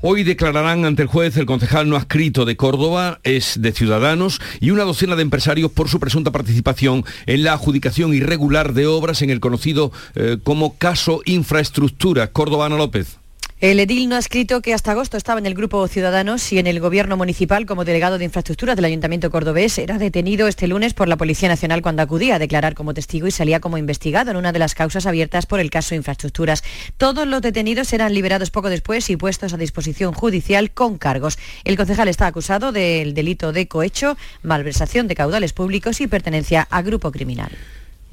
[0.00, 4.70] Hoy declararán ante el juez el concejal no adscrito de Córdoba, es de Ciudadanos, y
[4.70, 9.30] una docena de empresarios por su presunta participación en la adjudicación irregular de obras en
[9.30, 12.28] el conocido eh, como caso Infraestructura.
[12.28, 13.23] Córdoba, Ana López.
[13.60, 16.66] El edil no ha escrito que hasta agosto estaba en el Grupo Ciudadanos y en
[16.66, 19.78] el Gobierno Municipal como delegado de infraestructuras del Ayuntamiento cordobés.
[19.78, 23.30] Era detenido este lunes por la Policía Nacional cuando acudía a declarar como testigo y
[23.30, 26.64] salía como investigado en una de las causas abiertas por el caso Infraestructuras.
[26.96, 31.38] Todos los detenidos serán liberados poco después y puestos a disposición judicial con cargos.
[31.62, 36.82] El concejal está acusado del delito de cohecho, malversación de caudales públicos y pertenencia a
[36.82, 37.52] grupo criminal.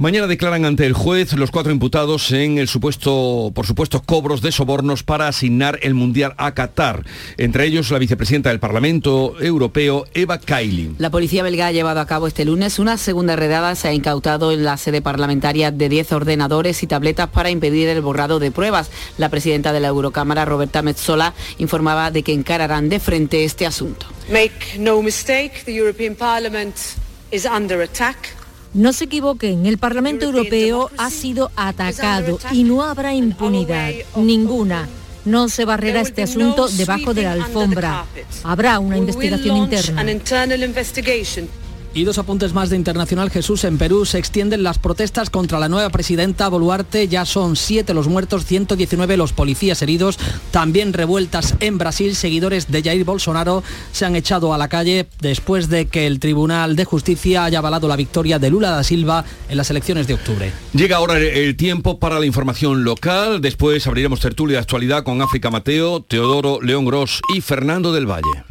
[0.01, 4.51] Mañana declaran ante el juez los cuatro imputados en el supuesto, por supuesto, cobros de
[4.51, 7.05] sobornos para asignar el Mundial a Qatar.
[7.37, 10.95] Entre ellos la vicepresidenta del Parlamento Europeo, Eva Kaili.
[10.97, 13.75] La policía belga ha llevado a cabo este lunes una segunda redada.
[13.75, 18.01] Se ha incautado en la sede parlamentaria de 10 ordenadores y tabletas para impedir el
[18.01, 18.89] borrado de pruebas.
[19.19, 24.07] La presidenta de la Eurocámara, Roberta Metzola, informaba de que encararán de frente este asunto.
[24.31, 26.75] Make no mistake, the European Parliament
[27.31, 28.40] is under attack.
[28.73, 34.87] No se equivoquen, el Parlamento Europeo ha sido atacado y no habrá impunidad, ninguna.
[35.25, 38.05] No se barrerá este asunto debajo de la alfombra.
[38.43, 40.01] Habrá una investigación interna.
[41.93, 43.65] Y dos apuntes más de Internacional Jesús.
[43.65, 47.09] En Perú se extienden las protestas contra la nueva presidenta Boluarte.
[47.09, 50.17] Ya son siete los muertos, 119 los policías heridos.
[50.51, 52.15] También revueltas en Brasil.
[52.15, 56.77] Seguidores de Jair Bolsonaro se han echado a la calle después de que el Tribunal
[56.77, 60.53] de Justicia haya avalado la victoria de Lula da Silva en las elecciones de octubre.
[60.73, 63.41] Llega ahora el tiempo para la información local.
[63.41, 68.50] Después abriremos tertulia de actualidad con África Mateo, Teodoro León Gros y Fernando del Valle.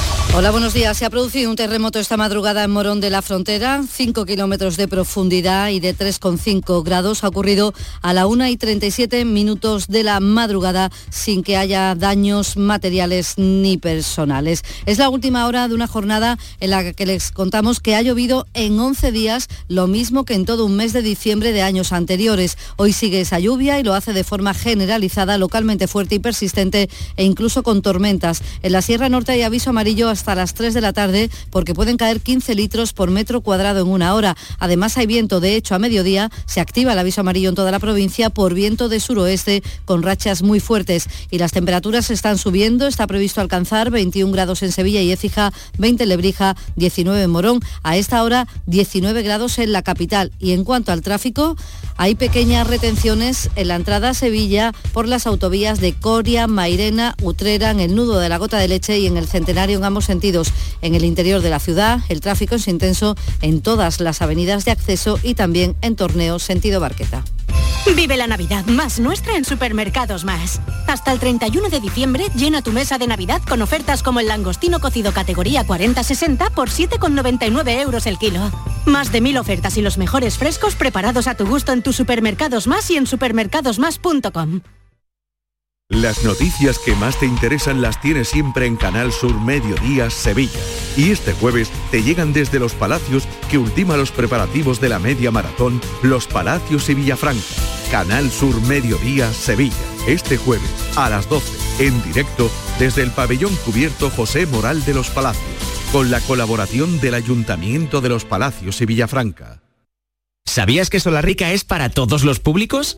[0.33, 0.95] Hola, buenos días.
[0.95, 4.87] Se ha producido un terremoto esta madrugada en Morón de la Frontera, 5 kilómetros de
[4.87, 7.25] profundidad y de 3,5 grados.
[7.25, 12.55] Ha ocurrido a la 1 y 37 minutos de la madrugada sin que haya daños
[12.55, 14.63] materiales ni personales.
[14.85, 18.47] Es la última hora de una jornada en la que les contamos que ha llovido
[18.53, 22.57] en 11 días, lo mismo que en todo un mes de diciembre de años anteriores.
[22.77, 27.25] Hoy sigue esa lluvia y lo hace de forma generalizada, localmente fuerte y persistente e
[27.25, 28.41] incluso con tormentas.
[28.63, 31.97] En la Sierra Norte hay aviso amarillo hasta las 3 de la tarde porque pueden
[31.97, 34.37] caer 15 litros por metro cuadrado en una hora.
[34.59, 37.79] Además hay viento, de hecho a mediodía se activa el aviso amarillo en toda la
[37.79, 42.85] provincia por viento de suroeste con rachas muy fuertes y las temperaturas están subiendo.
[42.85, 47.59] Está previsto alcanzar 21 grados en Sevilla y Écija, 20 en Lebrija, 19 en Morón.
[47.81, 50.31] A esta hora 19 grados en la capital.
[50.37, 51.55] Y en cuanto al tráfico,
[51.97, 57.71] hay pequeñas retenciones en la entrada a Sevilla por las autovías de Coria, Mairena, Utrera,
[57.71, 60.10] en el nudo de la Gota de Leche y en el Centenario en ambos
[60.81, 64.71] En el interior de la ciudad, el tráfico es intenso en todas las avenidas de
[64.71, 67.23] acceso y también en Torneo sentido Barqueta.
[67.95, 70.59] Vive la Navidad más nuestra en Supermercados Más.
[70.87, 74.79] Hasta el 31 de diciembre llena tu mesa de Navidad con ofertas como el langostino
[74.79, 78.51] cocido categoría 40-60 por 7,99 euros el kilo.
[78.85, 82.67] Más de mil ofertas y los mejores frescos preparados a tu gusto en tus supermercados
[82.67, 84.61] más y en supermercadosmás.com.
[85.91, 90.59] Las noticias que más te interesan las tienes siempre en Canal Sur Mediodía Sevilla.
[90.95, 95.31] Y este jueves te llegan desde Los Palacios que ultima los preparativos de la media
[95.31, 97.43] maratón Los Palacios y Villafranca.
[97.91, 99.75] Canal Sur Mediodía Sevilla.
[100.07, 102.49] Este jueves a las 12 en directo
[102.79, 105.43] desde el pabellón cubierto José Moral de Los Palacios
[105.91, 109.61] con la colaboración del Ayuntamiento de Los Palacios y Villafranca.
[110.45, 112.97] ¿Sabías que Solarrica es para todos los públicos?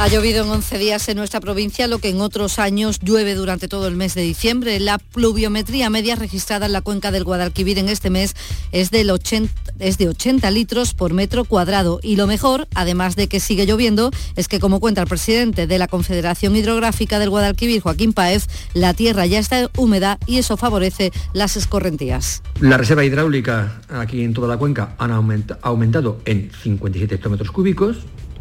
[0.00, 3.68] Ha llovido en 11 días en nuestra provincia, lo que en otros años llueve durante
[3.68, 4.80] todo el mes de diciembre.
[4.80, 8.34] La pluviometría media registrada en la cuenca del Guadalquivir en este mes
[8.72, 12.00] es, del 80, es de 80 litros por metro cuadrado.
[12.02, 15.76] Y lo mejor, además de que sigue lloviendo, es que como cuenta el presidente de
[15.76, 21.12] la Confederación Hidrográfica del Guadalquivir, Joaquín Paez, la tierra ya está húmeda y eso favorece
[21.34, 22.42] las escorrentías.
[22.60, 27.98] La reserva hidráulica aquí en toda la cuenca han aumentado en 57 hectómetros cúbicos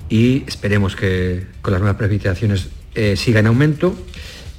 [0.10, 3.96] y esperemos que con las nuevas precipitaciones eh, siga en aumento.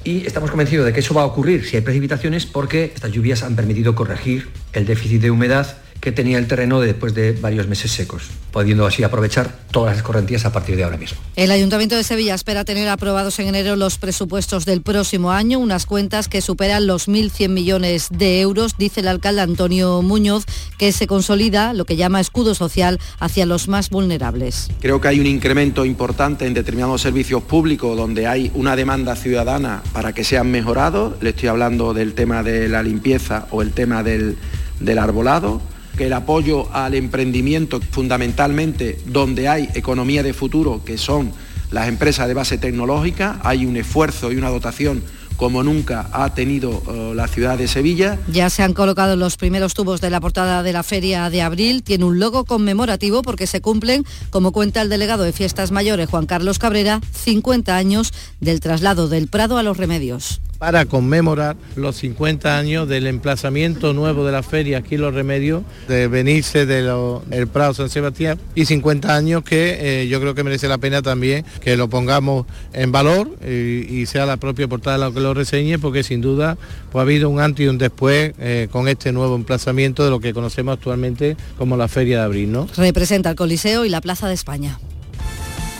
[0.02, 3.42] Y estamos convencidos de que eso va a ocurrir si hay precipitaciones porque estas lluvias
[3.42, 7.90] han permitido corregir el déficit de humedad que tenía el terreno después de varios meses
[7.90, 11.18] secos, pudiendo así aprovechar todas las escorrentías a partir de ahora mismo.
[11.36, 15.84] El Ayuntamiento de Sevilla espera tener aprobados en enero los presupuestos del próximo año, unas
[15.84, 20.46] cuentas que superan los 1.100 millones de euros, dice el alcalde Antonio Muñoz,
[20.78, 24.68] que se consolida lo que llama escudo social hacia los más vulnerables.
[24.80, 29.82] Creo que hay un incremento importante en determinados servicios públicos donde hay una demanda ciudadana
[29.92, 31.14] para que sean mejorados.
[31.20, 34.36] Le estoy hablando del tema de la limpieza o el tema del,
[34.80, 35.60] del arbolado
[35.96, 41.32] que el apoyo al emprendimiento, fundamentalmente donde hay economía de futuro, que son
[41.70, 45.02] las empresas de base tecnológica, hay un esfuerzo y una dotación
[45.40, 48.18] como nunca ha tenido eh, la ciudad de Sevilla.
[48.30, 51.82] Ya se han colocado los primeros tubos de la portada de la feria de abril.
[51.82, 56.26] Tiene un logo conmemorativo porque se cumplen, como cuenta el delegado de Fiestas Mayores, Juan
[56.26, 62.58] Carlos Cabrera, 50 años del traslado del Prado a los Remedios para conmemorar los 50
[62.58, 67.88] años del emplazamiento nuevo de la feria aquí Los Remedios, de venirse del Prado San
[67.88, 71.88] Sebastián y 50 años que eh, yo creo que merece la pena también que lo
[71.88, 72.44] pongamos
[72.74, 76.58] en valor y, sea la propia portada la que lo reseñe porque sin duda
[76.92, 80.20] pues, ha habido un antes y un después eh, con este nuevo emplazamiento de lo
[80.20, 82.52] que conocemos actualmente como la Feria de Abril.
[82.52, 82.68] ¿no?
[82.76, 84.78] Representa el Coliseo y la Plaza de España.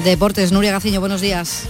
[0.05, 1.69] Deportes, Nuria Gaciño, buenos días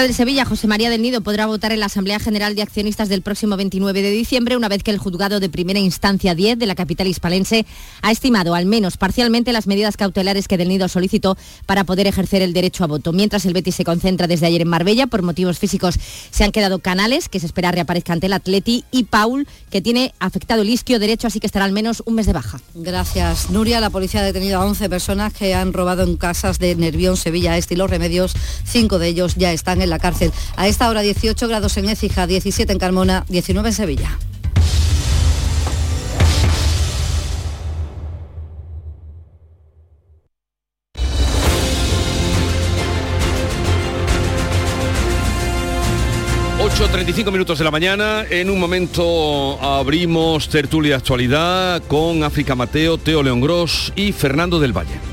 [0.00, 3.20] del Sevilla, José María del Nido, podrá votar en la Asamblea General de Accionistas del
[3.20, 6.74] próximo 29 de diciembre, una vez que el juzgado de primera instancia 10 de la
[6.74, 7.66] capital hispalense
[8.00, 11.36] ha estimado al menos parcialmente las medidas cautelares que del Nido solicitó
[11.66, 13.12] para poder ejercer el derecho a voto.
[13.12, 15.98] Mientras el Betis se concentra desde ayer en Marbella, por motivos físicos
[16.30, 20.14] se han quedado Canales, que se espera reaparezca ante el Atleti, y Paul, que tiene
[20.20, 22.60] afectado el isquio derecho, así que estará al menos un mes de baja.
[22.74, 23.78] Gracias, Nuria.
[23.80, 27.58] La policía ha detenido a 11 personas que han robado en casas de Nervión, Sevilla
[27.58, 28.32] Este y Los Remedios.
[28.64, 30.32] Cinco de ellos ya están en la cárcel.
[30.56, 34.18] A esta hora 18 grados en Écija, 17 en Carmona, 19 en Sevilla.
[46.62, 48.24] ...8.35 minutos de la mañana...
[48.30, 51.82] ...en un momento abrimos tertulia actualidad...
[51.86, 55.11] ...con África Mateo, Teo León Gross y Fernando del Valle.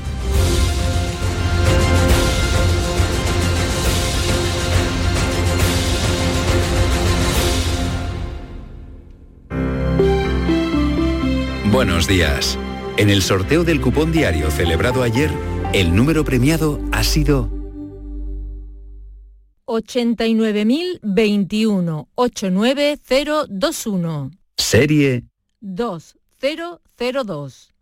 [11.80, 12.58] Buenos días.
[12.98, 15.30] En el sorteo del cupón diario celebrado ayer,
[15.72, 17.48] el número premiado ha sido
[19.64, 24.30] 89.021 89021.
[24.58, 25.24] Serie
[25.62, 27.72] 2002.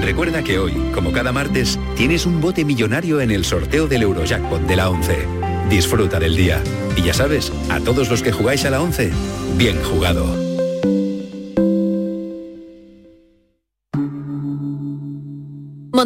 [0.00, 4.60] Recuerda que hoy, como cada martes, tienes un bote millonario en el sorteo del Eurojackpot
[4.60, 5.26] de la 11.
[5.68, 6.62] Disfruta del día.
[6.96, 9.10] Y ya sabes, a todos los que jugáis a la 11,
[9.56, 10.45] bien jugado.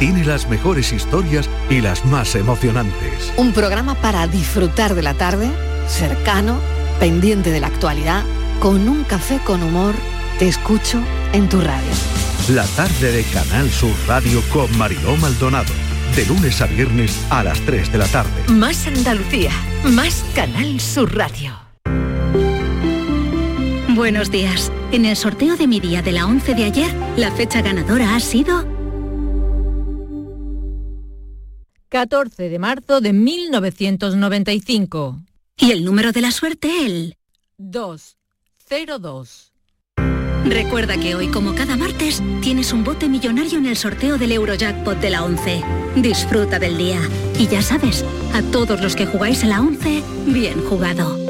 [0.00, 3.32] tiene las mejores historias y las más emocionantes.
[3.36, 5.50] Un programa para disfrutar de la tarde,
[5.88, 6.58] cercano,
[6.98, 8.24] pendiente de la actualidad,
[8.60, 9.94] con un café con humor.
[10.38, 10.98] Te escucho
[11.34, 11.92] en tu radio.
[12.48, 15.72] La tarde de Canal Sur Radio con Mariló Maldonado.
[16.16, 18.30] De lunes a viernes a las 3 de la tarde.
[18.48, 19.52] Más Andalucía,
[19.84, 21.52] más Canal Sur Radio.
[23.90, 24.72] Buenos días.
[24.92, 28.20] En el sorteo de mi día de la 11 de ayer, la fecha ganadora ha
[28.20, 28.79] sido
[31.90, 35.18] 14 de marzo de 1995.
[35.56, 37.16] Y el número de la suerte, el
[37.58, 39.50] 202.
[40.46, 44.98] Recuerda que hoy, como cada martes, tienes un bote millonario en el sorteo del Eurojackpot
[45.00, 45.62] de la 11.
[45.96, 47.00] Disfruta del día.
[47.38, 51.29] Y ya sabes, a todos los que jugáis a la 11, bien jugado.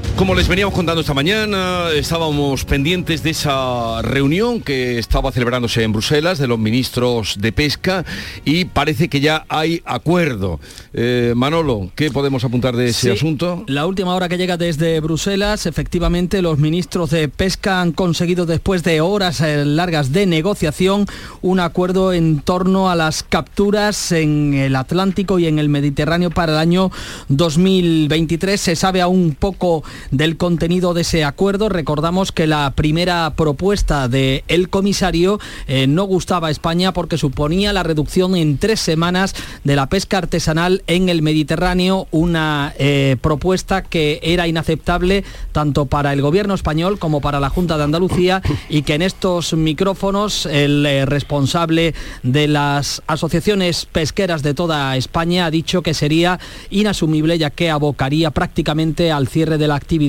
[0.21, 5.93] Como les veníamos contando esta mañana, estábamos pendientes de esa reunión que estaba celebrándose en
[5.93, 8.05] Bruselas de los ministros de pesca
[8.45, 10.59] y parece que ya hay acuerdo.
[10.93, 13.63] Eh, Manolo, ¿qué podemos apuntar de ese asunto?
[13.65, 18.83] La última hora que llega desde Bruselas, efectivamente los ministros de pesca han conseguido después
[18.83, 21.07] de horas eh, largas de negociación
[21.41, 26.51] un acuerdo en torno a las capturas en el Atlántico y en el Mediterráneo para
[26.51, 26.91] el año
[27.29, 28.61] 2023.
[28.61, 31.69] Se sabe aún poco del contenido de ese acuerdo.
[31.69, 37.73] Recordamos que la primera propuesta del el comisario eh, no gustaba a España porque suponía
[37.73, 39.33] la reducción en tres semanas
[39.63, 46.13] de la pesca artesanal en el Mediterráneo, una eh, propuesta que era inaceptable tanto para
[46.13, 50.85] el gobierno español como para la Junta de Andalucía y que en estos micrófonos el
[50.85, 51.93] eh, responsable
[52.23, 56.39] de las asociaciones pesqueras de toda España ha dicho que sería
[56.69, 60.00] inasumible ya que abocaría prácticamente al cierre de la actividad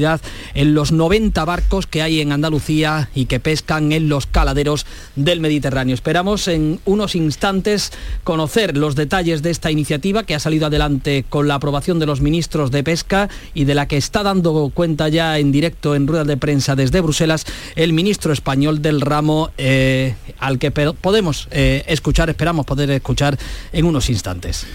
[0.55, 4.87] en los 90 barcos que hay en Andalucía y que pescan en los caladeros
[5.17, 5.95] del Mediterráneo.
[5.95, 7.93] Esperamos en unos instantes
[8.25, 12.21] conocer los detalles de esta iniciativa que ha salido adelante con la aprobación de los
[12.21, 16.25] ministros de pesca y de la que está dando cuenta ya en directo en rueda
[16.25, 17.45] de prensa desde Bruselas
[17.77, 23.39] el ministro español del ramo eh, al que podemos eh, escuchar, esperamos poder escuchar
[23.73, 24.67] en unos instantes.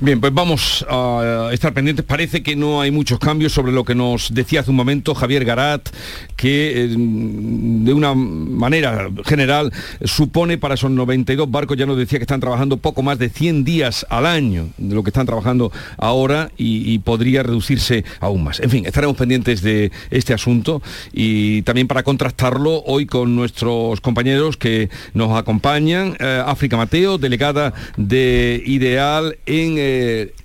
[0.00, 2.04] Bien, pues vamos a estar pendientes.
[2.04, 5.44] Parece que no hay muchos cambios sobre lo que nos decía hace un momento Javier
[5.44, 5.88] Garat,
[6.36, 9.72] que eh, de una manera general
[10.04, 13.64] supone para esos 92 barcos, ya nos decía que están trabajando poco más de 100
[13.64, 18.60] días al año de lo que están trabajando ahora y, podría reducirse aún más.
[18.60, 20.82] En fin, estaremos pendientes de este asunto
[21.12, 26.16] y también para contrastarlo hoy con nuestros compañeros que nos acompañan.
[26.20, 29.87] Eh, África Mateo, delegada de Ideal en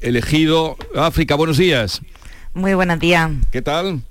[0.02, 0.78] elegido.
[0.96, 2.02] África, buenos días.
[2.54, 3.32] Muy buenos días.
[3.52, 4.02] ¿Qué tal?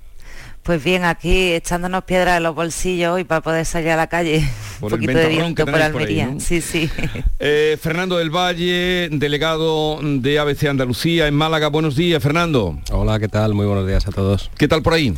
[0.63, 4.47] Pues bien, aquí echándonos piedras en los bolsillos hoy para poder salir a la calle.
[4.79, 6.35] Por Un poquito de viento por Almería.
[6.39, 6.89] Sí, sí.
[7.39, 11.67] Eh, Fernando del Valle, delegado de ABC Andalucía en Málaga.
[11.67, 12.79] Buenos días, Fernando.
[12.91, 13.53] Hola, ¿qué tal?
[13.53, 14.49] Muy buenos días a todos.
[14.57, 15.13] ¿Qué tal por ahí?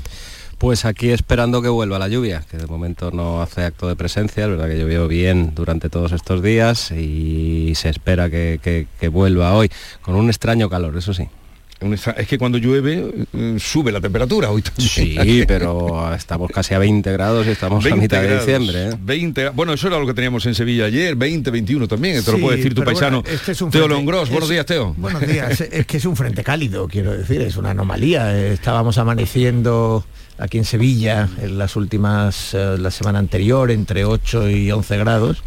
[0.57, 4.45] Pues aquí esperando que vuelva la lluvia, que de momento no hace acto de presencia,
[4.45, 9.69] es verdad que llovió bien durante todos estos días y se espera que, vuelva hoy,
[10.01, 11.27] con un extraño calor, eso sí.
[12.17, 17.11] Es que cuando llueve mm, sube la temperatura hoy Sí, pero estamos casi a 20
[17.11, 18.97] grados y estamos a mitad de diciembre.
[18.97, 19.49] 20, ¿eh?
[19.49, 22.57] bueno, eso era lo que teníamos en Sevilla ayer, 20, 21 también, te lo puede
[22.57, 24.29] decir tu paisano este Teo Longros.
[24.29, 24.95] Buenos días, Teo.
[24.97, 28.35] Buenos días, es que es un frente cálido, quiero decir, es una anomalía.
[28.47, 30.05] Estábamos amaneciendo
[30.37, 35.43] aquí en Sevilla en las últimas, eh, la semana anterior, entre 8 y 11 grados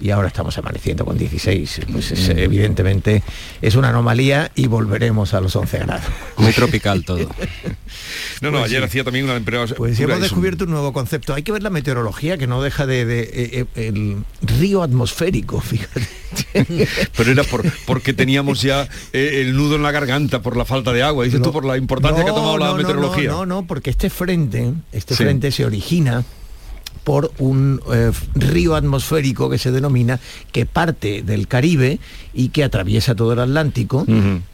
[0.00, 1.82] y ahora estamos amaneciendo con 16.
[1.92, 3.22] Pues evidentemente
[3.60, 6.04] es una anomalía y volveremos a los 11 grados.
[6.36, 7.28] Muy tropical todo.
[8.40, 9.74] no, no, pues ayer hacía también una empresa.
[9.74, 10.70] Pues hemos descubierto un...
[10.70, 11.34] nuevo concepto.
[11.34, 16.08] Hay que ver la meteorología que no deja de, eh, eh, el río atmosférico, fíjate.
[17.16, 20.92] Pero era por, porque teníamos ya eh, el nudo en la garganta por la falta
[20.92, 21.24] de agua.
[21.24, 23.30] Dices tú por la importancia que ha tomado la meteorología.
[23.30, 26.24] No, no, porque este frente, este frente se origina
[27.10, 30.20] por un eh, río atmosférico que se denomina,
[30.52, 31.98] que parte del Caribe
[32.32, 34.06] y que atraviesa todo el Atlántico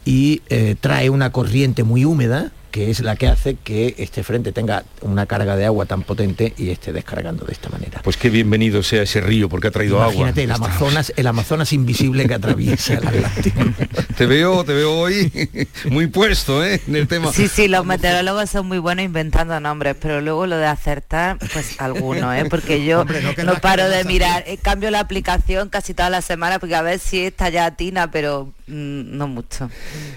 [0.05, 4.51] y eh, trae una corriente muy húmeda que es la que hace que este frente
[4.51, 8.01] tenga una carga de agua tan potente y esté descargando de esta manera.
[8.03, 10.13] Pues qué bienvenido sea ese río porque ha traído agua.
[10.13, 13.61] Imagínate el Amazonas, el Amazonas invisible que atraviesa el Atlántico.
[14.17, 16.79] te veo, te veo hoy muy puesto ¿eh?
[16.87, 17.33] en el tema.
[17.33, 21.81] Sí, sí, los meteorólogos son muy buenos inventando nombres, pero luego lo de acertar, pues
[21.81, 22.45] alguno, ¿eh?
[22.47, 23.05] porque yo
[23.43, 26.99] no, paro de mirar, eh, cambio la aplicación casi toda la semana porque a ver
[26.99, 29.67] si está ya atina, pero mm, no mucho.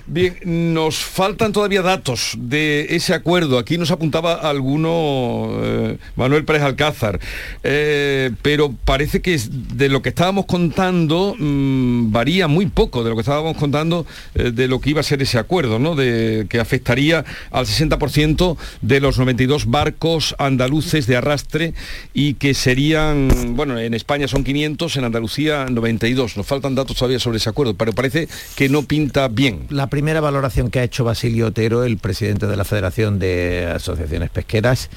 [0.04, 3.58] Bien, nos faltan todavía datos de ese acuerdo.
[3.58, 7.20] Aquí nos apuntaba alguno eh, Manuel Pérez Alcázar,
[7.62, 13.16] eh, pero parece que de lo que estábamos contando mm, varía muy poco de lo
[13.16, 15.94] que estábamos contando eh, de lo que iba a ser ese acuerdo, ¿no?
[15.94, 21.74] De que afectaría al 60% de los 92 barcos andaluces de arrastre
[22.12, 26.36] y que serían, bueno, en España son 500, en Andalucía 92.
[26.36, 29.66] Nos faltan datos todavía sobre ese acuerdo, pero parece que no pinta bien.
[29.68, 34.30] La primera valoración que ha hecho Basilio Otero, el presidente de la Federación de Asociaciones
[34.30, 34.90] Pesqueras,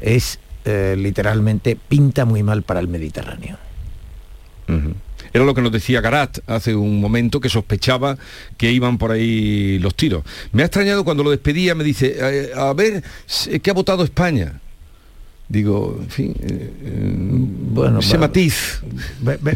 [0.00, 3.56] es eh, literalmente pinta muy mal para el Mediterráneo.
[5.32, 8.18] Era lo que nos decía Garat hace un momento, que sospechaba
[8.56, 10.24] que iban por ahí los tiros.
[10.52, 13.02] Me ha extrañado cuando lo despedía, me dice, eh, a ver,
[13.62, 14.60] ¿qué ha votado España?
[15.48, 18.82] Digo, en fin, eh, eh, bueno, ese matiz.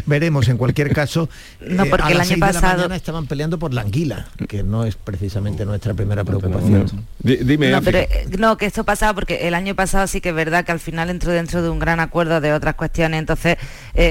[0.05, 1.29] veremos en cualquier caso.
[1.61, 5.93] no, porque el año pasado estaban peleando por la anguila, que no es precisamente nuestra
[5.93, 7.05] primera preocupación.
[7.21, 7.69] dime.
[7.69, 10.65] No, pero, eh, no, que esto pasaba porque el año pasado sí que es verdad
[10.65, 13.57] que al final entró dentro de un gran acuerdo de otras cuestiones, entonces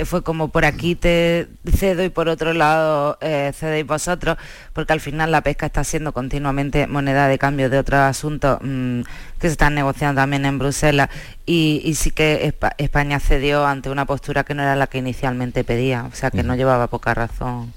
[0.05, 4.37] fue como por aquí te cedo y por otro lado cedéis vosotros,
[4.73, 9.03] porque al final la pesca está siendo continuamente moneda de cambio de otros asuntos mm,
[9.43, 11.09] que se están negociando también en Bruselas
[11.45, 16.05] y, sí que España cedió ante una postura que no era la que inicialmente pedía,
[16.05, 17.75] o sea que no llevaba poca razón.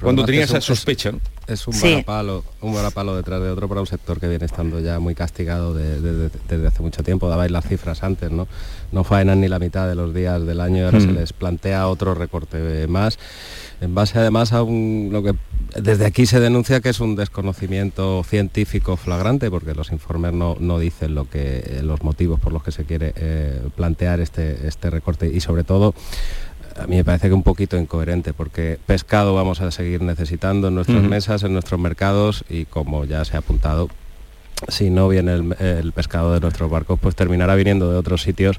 [0.00, 1.10] Cuando tenía esa sospecha.
[1.46, 4.98] Es, un varapalo, un varapalo detrás de otro para un sector que viene estando ya
[4.98, 7.28] muy castigado desde hace mucho tiempo.
[7.28, 8.48] Dabais las cifras antes, ¿no?
[8.90, 11.86] No faenan ni la mitad de los días del año y ahora se les plantea
[11.88, 13.18] otro recorte más.
[13.80, 15.34] En base además a un, lo que
[15.80, 21.14] desde aquí se denuncia que es un desconocimiento científico flagrante, porque los informes no, dicen
[21.14, 25.40] lo que, los motivos por los que se quiere eh, plantear este, este recorte y
[25.40, 25.94] sobre todo
[26.78, 30.74] a mí me parece que un poquito incoherente, porque pescado vamos a seguir necesitando en
[30.74, 33.88] nuestras mesas, en nuestros mercados y como ya se ha apuntado,
[34.68, 38.56] si no viene el, pescado de nuestros barcos, pues terminará viniendo de otros sitios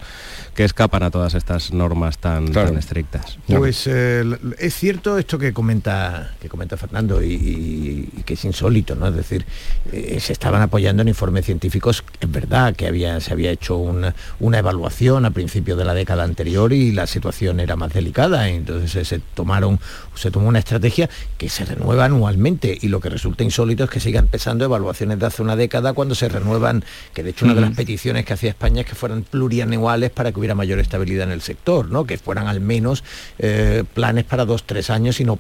[0.53, 3.37] que escapan a todas estas normas tan, estrictas.
[3.47, 4.23] Pues eh,
[4.59, 9.07] es cierto esto que comenta, que comenta Fernando y, que es insólito, ¿no?
[9.07, 9.45] Es decir,
[9.91, 14.13] eh, se estaban apoyando en informes científicos, es verdad que había, se había hecho una,
[14.57, 19.19] evaluación a principios de la década anterior y la situación era más delicada, entonces se
[19.19, 19.79] tomaron,
[20.15, 23.99] se tomó una estrategia que se renueva anualmente y lo que resulta insólito es que
[23.99, 26.83] sigan empezando evaluaciones de hace una década cuando se renuevan,
[27.13, 30.31] que de hecho una de las peticiones que hacía España es que fueran plurianuales para
[30.31, 32.05] que hubiera mayor estabilidad en el sector, ¿no?
[32.05, 33.03] que fueran al menos
[33.39, 35.39] eh, planes para dos, tres años y no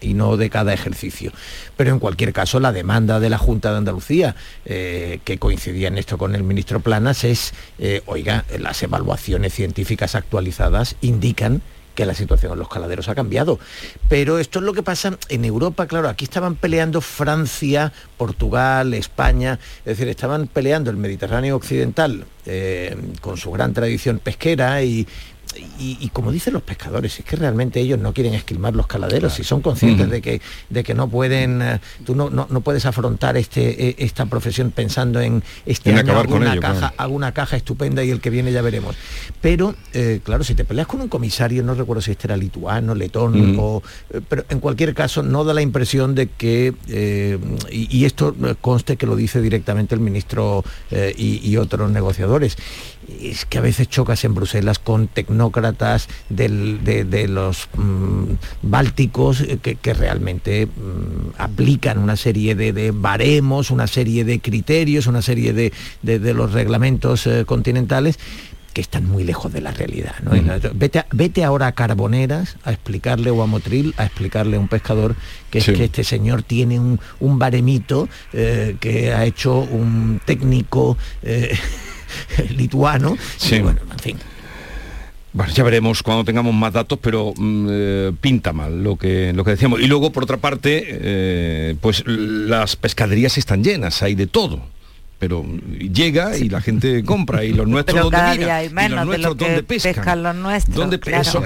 [0.00, 1.32] y no de cada ejercicio.
[1.76, 5.98] Pero en cualquier caso, la demanda de la Junta de Andalucía, eh, que coincidía en
[5.98, 11.62] esto con el ministro Planas, es, eh, oiga, las evaluaciones científicas actualizadas indican
[11.96, 13.58] que la situación en los caladeros ha cambiado.
[14.08, 19.58] Pero esto es lo que pasa en Europa, claro, aquí estaban peleando Francia, Portugal, España,
[19.80, 25.08] es decir, estaban peleando el Mediterráneo occidental eh, con su gran tradición pesquera y,
[25.78, 29.44] y, como dicen los pescadores, es que realmente ellos no quieren esquilmar los caladeros y
[29.44, 30.40] son conscientes de, que,
[30.70, 35.20] de que no pueden, eh, tú no, no, puedes afrontar este, e, esta profesión pensando
[35.20, 38.62] en este año hago una, caja, hago una caja estupenda y el que viene ya
[38.62, 38.96] veremos.
[39.40, 42.94] Pero, eh, claro, si te peleas con un comisario, no recuerdo si este era lituano,
[42.94, 46.74] letón, o, eh, pero en cualquier caso no da la impresión de que,
[47.70, 50.64] y, esto conste que lo dice directamente el ministro
[51.16, 52.56] y, otros negociadores,
[53.20, 55.08] es que a veces chocas en Bruselas con
[55.46, 58.24] tecnócratas de, los mm,
[58.62, 65.22] bálticos eh, que, realmente mm, aplican una serie de, baremos, una serie de criterios, una
[65.22, 65.72] serie de,
[66.34, 68.18] los reglamentos eh, continentales
[68.72, 70.14] que están muy lejos de la realidad.
[71.12, 75.16] vete, ahora a Carboneras a explicarle o a Motril a explicarle a un pescador
[75.50, 80.98] que es que este señor tiene un, baremito eh, que ha hecho un técnico
[82.50, 83.16] lituano.
[83.38, 83.60] Sí.
[83.60, 84.18] bueno, en fin.
[85.36, 89.44] Bueno, ya veremos cuando tengamos más datos, pero mm, eh, pinta mal lo que, lo
[89.44, 89.80] que decíamos.
[89.80, 94.62] Y luego, por otra parte, eh, pues las pescaderías están llenas, hay de todo.
[95.18, 99.36] Pero llega y la gente compra y los nuestros pero día hay menos los nuestros,
[99.38, 100.22] de pescan?
[100.22, 101.00] los nuestros ¿Dónde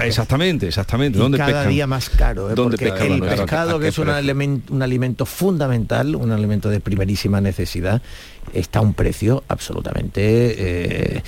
[0.05, 1.17] exactamente exactamente.
[1.17, 2.55] ¿dónde cada día más caro ¿eh?
[2.55, 4.09] porque el pescado que es un
[4.69, 8.01] un alimento fundamental un alimento de primerísima necesidad
[8.53, 10.21] está a un precio absolutamente,
[11.17, 11.23] eh,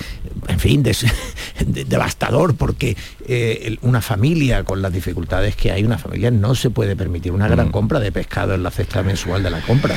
[0.48, 0.84] en fin,
[1.66, 2.96] devastador, porque
[3.28, 7.48] eh, una familia con las dificultades que hay, una familia no se puede permitir una
[7.48, 7.72] gran mm.
[7.72, 9.96] compra de pescado en la cesta mensual de la compra.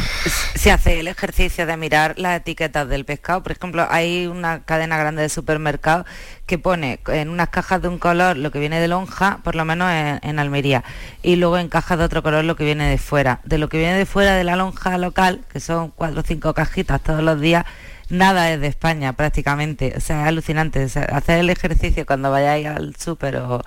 [0.54, 3.42] Se hace el ejercicio de mirar las etiquetas del pescado.
[3.42, 6.06] Por ejemplo, hay una cadena grande de supermercados
[6.46, 9.64] que pone en unas cajas de un color lo que viene de lonja, por lo
[9.64, 10.84] menos en, Almería,
[11.22, 13.40] y luego en cajas de otro color lo que viene de fuera.
[13.44, 16.54] De lo que viene de fuera de la lonja local, que son cuatro o cinco
[16.54, 17.64] cajitas todos los días,
[18.08, 19.94] nada es de España prácticamente.
[19.96, 20.82] O sea, es alucinante.
[20.82, 23.62] hacer el ejercicio cuando vayáis al súper o,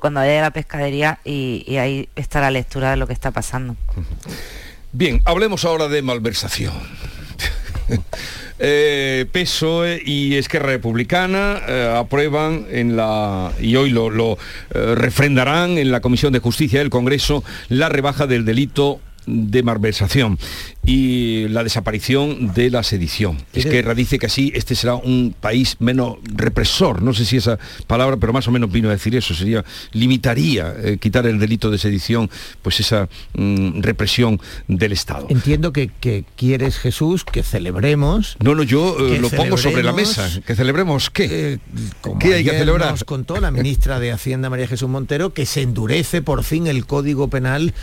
[0.00, 3.76] cuando vayáis a la pescadería y, ahí está la lectura de lo que está pasando.
[4.92, 6.74] Bien, hablemos ahora de malversación.
[8.58, 14.38] Eh, PSOE y Esquerra Republicana eh, aprueban en la y hoy lo, lo
[14.72, 20.38] eh, refrendarán en la Comisión de Justicia del Congreso la rebaja del delito de malversación
[20.84, 23.38] y la desaparición de la sedición.
[23.52, 27.58] Es que dice que así este será un país menos represor, no sé si esa
[27.86, 31.70] palabra, pero más o menos vino a decir eso, sería, limitaría, eh, quitar el delito
[31.70, 32.30] de sedición,
[32.62, 35.26] pues esa mm, represión del Estado.
[35.28, 35.90] Entiendo que,
[36.36, 38.36] quieres, Jesús, que celebremos...
[38.40, 41.54] No, no, yo eh, lo pongo sobre la mesa, que celebremos qué.
[41.54, 41.58] Eh,
[42.20, 42.92] ¿Qué hay que celebrar?
[42.92, 46.86] Nos contó la ministra de Hacienda, María Jesús Montero, que se endurece por fin el
[46.86, 47.74] Código Penal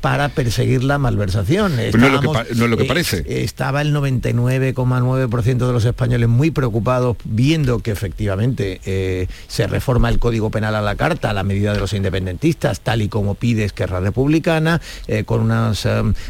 [0.00, 1.76] para perseguir la malversación.
[1.76, 3.24] no, es lo que, eh, parece.
[3.44, 10.18] estaba el 99,9% de los españoles muy preocupados viendo que efectivamente eh, se reforma el
[10.18, 13.64] Código Penal a la carta a la medida de los independentistas, tal y como pide
[13.64, 15.86] Esquerra Republicana, eh, con unas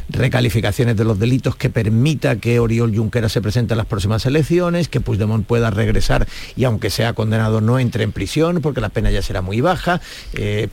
[0.09, 4.89] recalificaciones de los delitos que permita que Oriol Junqueras se presente a las próximas elecciones,
[4.89, 6.27] que Puigdemont pueda regresar
[6.57, 10.01] y aunque sea condenado no entre en prisión porque la pena ya será muy baja,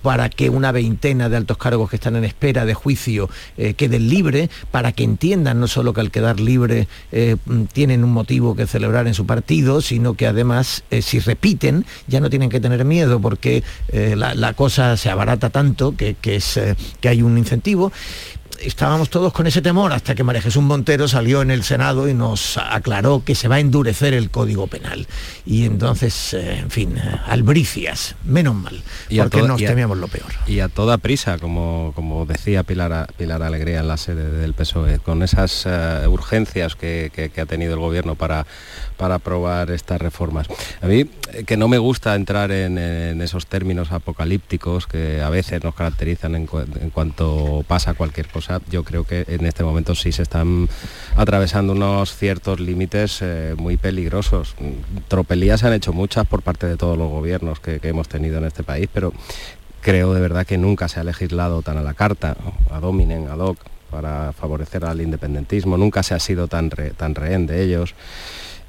[0.02, 3.30] para que una veintena de altos cargos que están en espera de juicio
[3.74, 7.38] queden libres, para que entiendan no solo que al quedar libre eh,
[7.72, 12.20] tienen un motivo que celebrar en su partido, sino que además eh, si repiten ya
[12.20, 16.60] no tienen que tener miedo porque eh, la, cosa se abarata tanto que, es,
[17.00, 17.92] que hay un incentivo
[18.62, 22.14] estábamos todos con ese temor hasta que María Jesús Montero salió en el Senado y
[22.14, 25.08] nos aclaró que se va a endurecer el Código Penal.
[25.46, 29.70] Y entonces, eh, en fin, eh, albricias, menos mal, Y porque toda- nos y a-
[29.70, 30.32] temíamos lo peor.
[30.48, 35.00] Y a toda prisa, como, como decía Pilar, Pilar Alegría en la sede del PSOE,
[35.00, 38.46] con esas eh, urgencias que, que- que ha tenido el gobierno para,
[38.98, 40.48] para aprobar estas reformas.
[40.82, 41.06] A mí,
[41.46, 46.36] que no me gusta entrar en, en esos términos apocalípticos que a veces nos caracterizan
[46.36, 50.24] en, cu- en cuanto pasa cualquier cosa, yo creo que en este momento sí se
[50.24, 50.68] están
[51.16, 54.56] atravesando unos ciertos límites eh, muy peligrosos.
[55.08, 58.46] Tropelías se han hecho muchas por parte de todos los gobiernos que, hemos tenido en
[58.46, 59.14] este país, pero
[59.82, 62.36] creo de verdad que nunca se ha legislado tan a la carta,
[62.72, 63.58] a dominen, ad hoc,
[63.92, 67.94] para favorecer al independentismo, nunca se ha sido tan, tan rehén de ellos.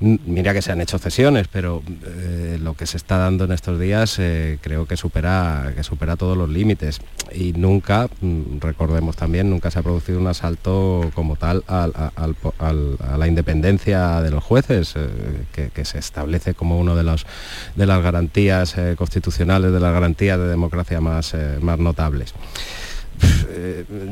[0.01, 3.79] Mira que se han hecho cesiones, pero eh, lo que se está dando en estos
[3.79, 7.01] días eh, creo que supera, que supera todos los límites.
[7.33, 13.17] Y nunca, mm, recordemos también, nunca se ha producido un asalto como tal al- a,
[13.17, 17.05] la independencia de los jueces, eh, que, se establece como uno de,
[17.77, 22.35] de las garantías constitucionales, de las garantías de democracia más, más notables.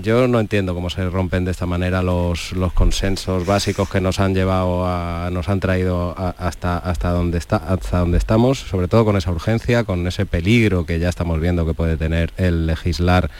[0.02, 4.34] Yo no entiendo cómo se rompen de esta manera los, consensos básicos que nos han
[4.34, 9.30] llevado a, nos han traído hasta hasta donde está hasta estamos sobre todo con esa
[9.30, 13.30] urgencia con ese peligro que ya estamos viendo que puede tener el legislar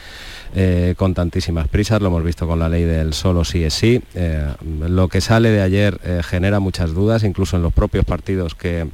[0.55, 4.01] eh, con tantísimas prisas, lo hemos visto con la ley del solo sí es sí.
[4.13, 4.53] Eh,
[4.87, 8.87] lo que sale de ayer eh, genera muchas dudas, incluso en los propios partidos que,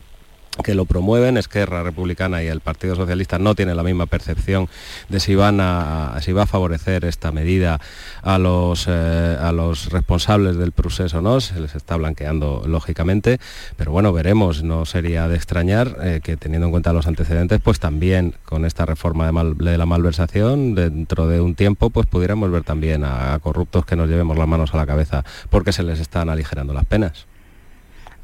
[0.64, 4.68] que lo promueven, Esquerra Republicana y el Partido Socialista no tienen la misma percepción
[5.08, 7.80] de si van a si va a favorecer esta medida
[8.22, 13.40] a los eh, a los responsables del proceso o no, se les está blanqueando lógicamente,
[13.78, 17.80] pero bueno, veremos, no sería de extrañar eh, que teniendo en cuenta los antecedentes, pues
[17.80, 23.04] también con esta reforma de, la malversación, dentro de un tiempo, pues pudiéramos ver también
[23.04, 26.30] a, a corruptos que nos llevemos las manos a la cabeza porque se les están
[26.30, 27.28] aligerando las penas.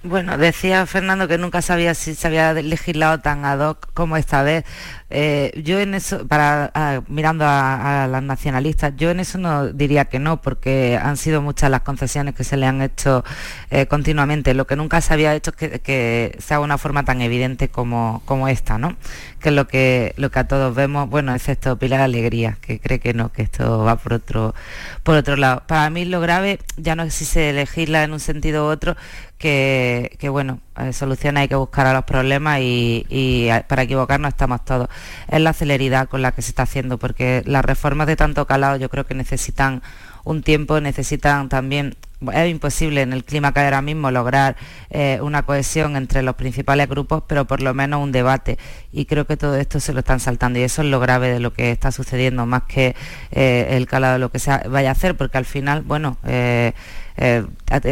[0.08, 4.44] Bueno, decía Fernando que nunca sabía si se había legislado tan ad hoc como esta
[4.44, 4.64] vez.
[5.12, 9.68] Eh, yo en eso, para a- mirando a, a las nacionalistas, yo en eso no
[9.68, 13.24] diría que no, porque han sido muchas las concesiones que se le han hecho
[13.70, 14.54] eh, continuamente.
[14.56, 18.24] Lo que nunca se había hecho es que, que sea una forma tan evidente como,
[18.26, 18.96] como esta, ¿no?
[19.40, 23.00] Que es lo que, lo que a todos vemos, bueno, excepto Pilar Alegría, que cree
[23.00, 24.56] que no, que esto va por otro,
[25.04, 25.64] por otro lado.
[25.68, 28.96] Para mí lo grave ya no es si se legisla en un sentido u otro,
[29.38, 30.60] que, que, bueno,
[30.92, 34.90] solución hay que buscar a los problemas y, para equivocarnos estamos todos.
[35.28, 38.78] Es la celeridad con la que se está haciendo, porque las reformas de tanto calado
[38.78, 39.82] yo creo que necesitan
[40.26, 41.96] un tiempo, necesitan también,
[42.34, 44.56] es imposible en el clima que hay ahora mismo lograr
[44.90, 48.58] eh, una cohesión entre los principales grupos, pero por lo menos un debate.
[48.92, 51.40] Y creo que todo esto se lo están saltando y eso es lo grave de
[51.40, 52.96] lo que está sucediendo, más que
[53.32, 56.74] eh, el calado de lo que se vaya a hacer, porque al final, bueno, eh,
[57.18, 57.46] eh,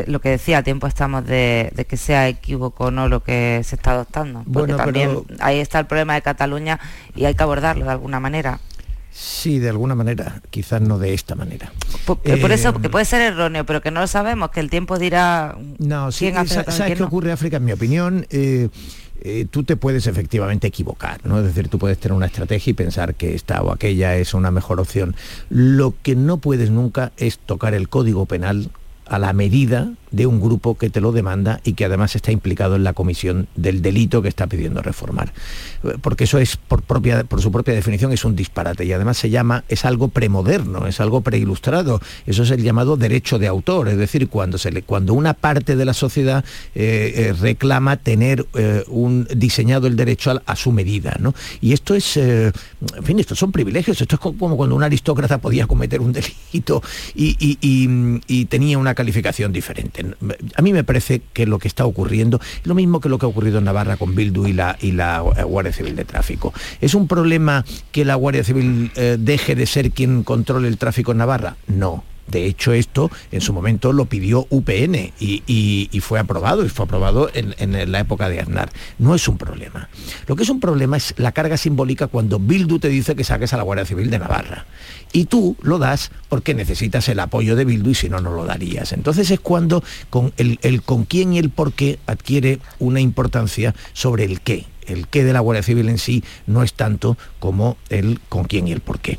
[0.08, 3.62] lo que decía, a tiempo estamos de, de que sea equívoco o no lo que
[3.64, 4.40] se está adoptando.
[4.44, 6.80] Porque Bueno, también pero- ahí está el problema de Cataluña
[7.16, 8.60] y hay que abordarlo de alguna manera.
[9.16, 11.72] Sí, de alguna manera, quizás no de esta manera.
[12.06, 14.72] Por, por Eh, eso, que puede ser erróneo, pero que no lo sabemos, que el
[14.72, 17.06] tiempo dirá No, sí, quién hace ¿sabes qué no.
[17.06, 17.58] ocurre, África?
[17.58, 18.70] En mi opinión, eh,
[19.22, 21.38] eh, tú te puedes efectivamente equivocar, ¿no?
[21.38, 24.50] Es decir, tú puedes tener una estrategia y pensar que esta o aquella es una
[24.50, 25.16] mejor opción.
[25.50, 28.72] Lo que no puedes nunca es tocar el código penal
[29.08, 32.76] a la medida de un grupo que te lo demanda y que además está implicado
[32.78, 35.34] en la comisión del delito que está pidiendo reformar.
[35.84, 39.18] Eh, Porque eso es, por, propia, por su propia definición, es un disparate y además
[39.18, 42.00] se llama, es algo premoderno, es algo preilustrado.
[42.28, 45.84] Eso es el llamado derecho de autor, es decir, cuando, se cuando una parte de
[45.86, 46.46] la sociedad
[46.76, 48.46] eh, eh, reclama tener
[48.88, 51.18] un diseñado el derecho a, su medida.
[51.20, 51.34] ¿no?
[51.60, 52.54] Y esto es, en
[53.04, 56.84] fin, estos son privilegios, esto es co- como cuando un aristócrata podía cometer un delito
[57.16, 60.03] y- y- y tenía una calificación diferente.
[60.56, 63.26] A mí me parece que lo que está ocurriendo es lo mismo que lo que
[63.26, 66.54] ha ocurrido en Navarra con Bildu y la, y la eh, Guardia Civil de Tráfico.
[66.82, 71.12] ¿Es un problema que la Guardia Civil eh, deje de ser quien controle el tráfico
[71.12, 71.56] en Navarra?
[71.68, 72.04] No.
[72.28, 77.30] De hecho, esto en su momento lo pidió UPN y, fue aprobado, y fue aprobado
[77.34, 78.72] en, la época de Aznar.
[78.98, 79.90] No es un problema.
[80.28, 83.54] Lo que es un problema es la carga simbólica cuando Bildu te dice que saques
[83.54, 84.66] a la Guardia Civil de Navarra.
[85.12, 88.46] Y tú lo das porque necesitas el apoyo de Bildu y si no, no lo
[88.46, 88.94] darías.
[88.94, 89.84] Entonces es cuando
[90.38, 94.66] el, el con quién y el por qué adquiere una importancia sobre el qué.
[94.88, 98.68] El qué de la Guardia Civil en sí no es tanto como el con quién
[98.68, 99.18] y el por qué.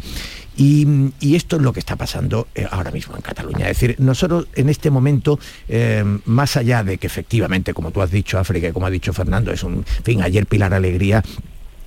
[0.56, 3.68] Y, esto es lo que está pasando eh, ahora mismo en Cataluña.
[3.68, 5.38] Es decir, nosotros en este momento,
[5.68, 9.12] eh, más allá de que efectivamente, como tú has dicho, África, y como ha dicho
[9.12, 11.22] Fernando, es un, fin, ayer Pilar Alegría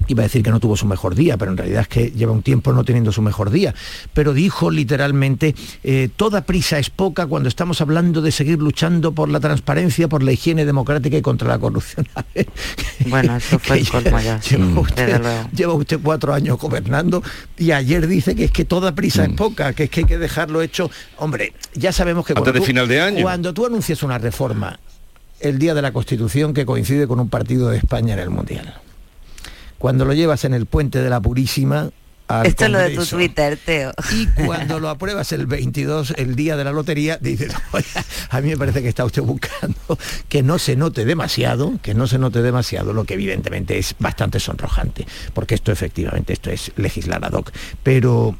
[0.08, 2.32] iba a decir que no tuvo su mejor día, pero en realidad es que lleva
[2.32, 3.74] un tiempo no teniendo su mejor día,
[4.14, 9.30] pero dijo literalmente, eh, toda prisa es poca cuando estamos hablando de seguir luchando por
[9.30, 12.08] la transparencia, por la higiene democrática y contra la corrupción.
[13.08, 14.39] bueno, eso fue el colmo ya.
[15.53, 17.24] Lleva usted, cuatro años gobernando
[17.58, 19.36] y ayer dice que es que toda prisa es mm.
[19.36, 20.89] poca, que es que hay que dejarlo hecho.
[21.18, 23.22] Hombre, ya sabemos que cuando, final de año.
[23.24, 24.80] cuando tú anuncias una reforma
[25.39, 28.82] el día de la Constitución que coincide con un partido de España en el Mundial
[29.78, 31.91] cuando lo llevas en el puente de la Purísima,
[32.43, 33.93] Esto es lo de tu Twitter, Teo.
[34.11, 37.53] Y cuando lo apruebas el 22, el día de la lotería, dices,
[38.30, 39.78] a mí me parece que está usted buscando
[40.28, 44.39] que no se note demasiado, que no se note demasiado, lo que evidentemente es bastante
[44.39, 47.51] sonrojante, porque esto efectivamente, esto es legislar ad hoc.
[47.82, 48.36] Pero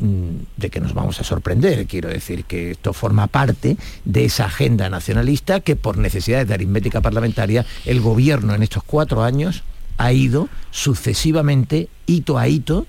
[0.00, 1.86] mm, de que nos vamos a sorprender.
[1.86, 7.00] Quiero decir que esto forma parte de esa agenda nacionalista que por necesidades de aritmética
[7.00, 9.62] parlamentaria el gobierno en estos cuatro años
[9.96, 12.86] ha ido sucesivamente, hito a hito,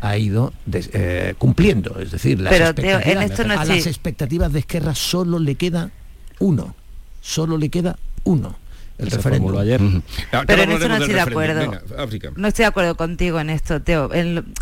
[0.00, 1.98] ha ido eh, cumpliendo.
[1.98, 5.90] Es decir, las expectativas, a las expectativas de Esquerra solo le queda
[6.38, 6.74] uno,
[7.20, 8.56] solo le queda uno
[8.98, 9.58] el referéndum.
[9.58, 9.80] ayer.
[10.46, 11.80] Pero en eso no estoy de acuerdo.
[12.36, 14.10] no estoy de acuerdo contigo en esto, Teo.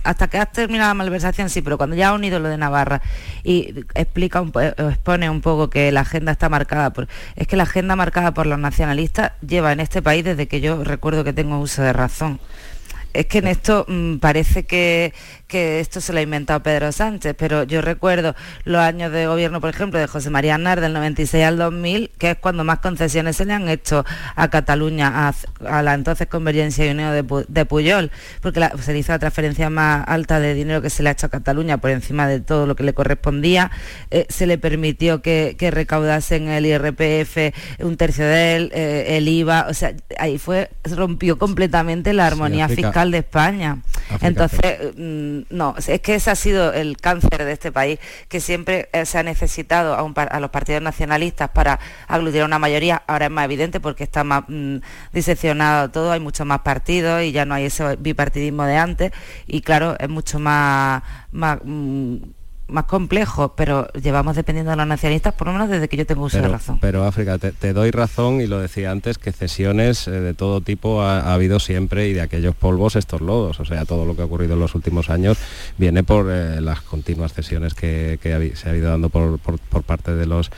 [0.04, 3.02] hasta que has terminado la malversación, sí, pero cuando ya ha unido lo de Navarra
[3.42, 7.08] y explica un, eh, expone un poco que la agenda está marcada por.
[7.34, 10.84] Es que la agenda marcada por los nacionalistas lleva en este país desde que yo
[10.84, 12.38] recuerdo que tengo uso de razón
[13.12, 15.12] es que en esto mm, parece que,
[15.48, 18.34] esto se lo ha inventado Pedro Sánchez, pero yo recuerdo
[18.64, 22.32] los años de gobierno, por ejemplo, de José María Aznar del 96 al 2000, que
[22.32, 24.04] es cuando más concesiones se le han hecho
[24.34, 25.32] a Cataluña,
[25.64, 27.12] a, la entonces Convergencia y Unión
[27.48, 28.10] de, Puyol,
[28.42, 31.26] porque se le hizo la transferencia más alta de dinero que se le ha hecho
[31.26, 33.70] a Cataluña por encima de todo lo que le correspondía,
[34.10, 39.66] eh, se le permitió que, recaudasen el IRPF un tercio de él, eh, el IVA,
[39.68, 43.78] o sea, ahí fue, rompió completamente la armonía fiscal de España.
[44.20, 47.98] Entonces, mm, no, es que ese ha sido el cáncer de este país,
[48.28, 51.78] que siempre eh, se ha necesitado a, los partidos nacionalistas para
[52.08, 53.02] aglutinar una mayoría.
[53.06, 54.76] Ahora es más evidente porque está más mm,
[55.12, 59.12] diseccionado todo, hay muchos más partidos y ya no hay ese bipartidismo de antes.
[59.46, 61.02] Y claro, es mucho más,
[61.32, 62.16] más mm,
[62.68, 66.24] más complejo, pero llevamos dependiendo de los nacionalistas por lo menos desde que yo tengo
[66.24, 66.78] uso de razón.
[66.80, 71.02] Pero África, te, doy razón y lo decía antes, que cesiones eh, de todo tipo
[71.02, 73.60] ha, habido siempre y de aquellos polvos estos lodos.
[73.60, 75.38] O sea, todo lo que ha ocurrido en los últimos años
[75.78, 78.18] viene por eh, las continuas cesiones que,
[78.54, 79.38] se ha ido dando por
[79.84, 80.50] parte de los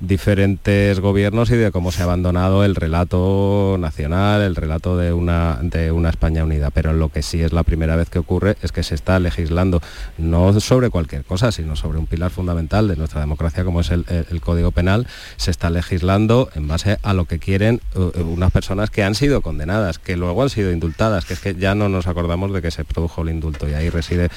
[0.00, 5.58] diferentes gobiernos y de cómo se ha abandonado el relato nacional, el relato de una,
[5.62, 6.70] de una España unida.
[6.70, 9.80] Pero lo que sí es la primera vez que ocurre es que se está legislando
[10.18, 14.04] no sobre cualquier cosa, sino sobre un pilar fundamental de nuestra democracia como es el,
[14.40, 15.06] Código Penal.
[15.36, 19.40] Se está legislando en base a lo que quieren uh, unas personas que han sido
[19.40, 22.70] condenadas, que luego han sido indultadas, que es que ya no nos acordamos de que
[22.70, 24.28] se produjo el indulto y ahí reside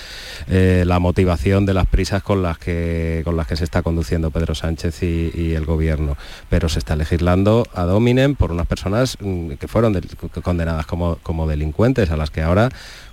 [0.48, 4.32] eh, la motivación de las prisas con las que, con las que se está conduciendo
[4.32, 6.18] Pedro Sánchez y el gobierno,
[6.50, 10.00] pero se está legislando a dominem por unas personas mm, que fueron
[10.44, 12.70] condenadas como, como delincuentes, a las que ahora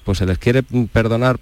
[0.07, 1.41] pues se les quiere perdonar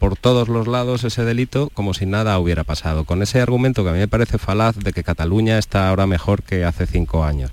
[0.00, 3.90] por todos los lados ese delito como si nada hubiera pasado, con ese argumento que
[3.90, 7.52] a mí me parece falaz de que Cataluña está ahora mejor que hace cinco años.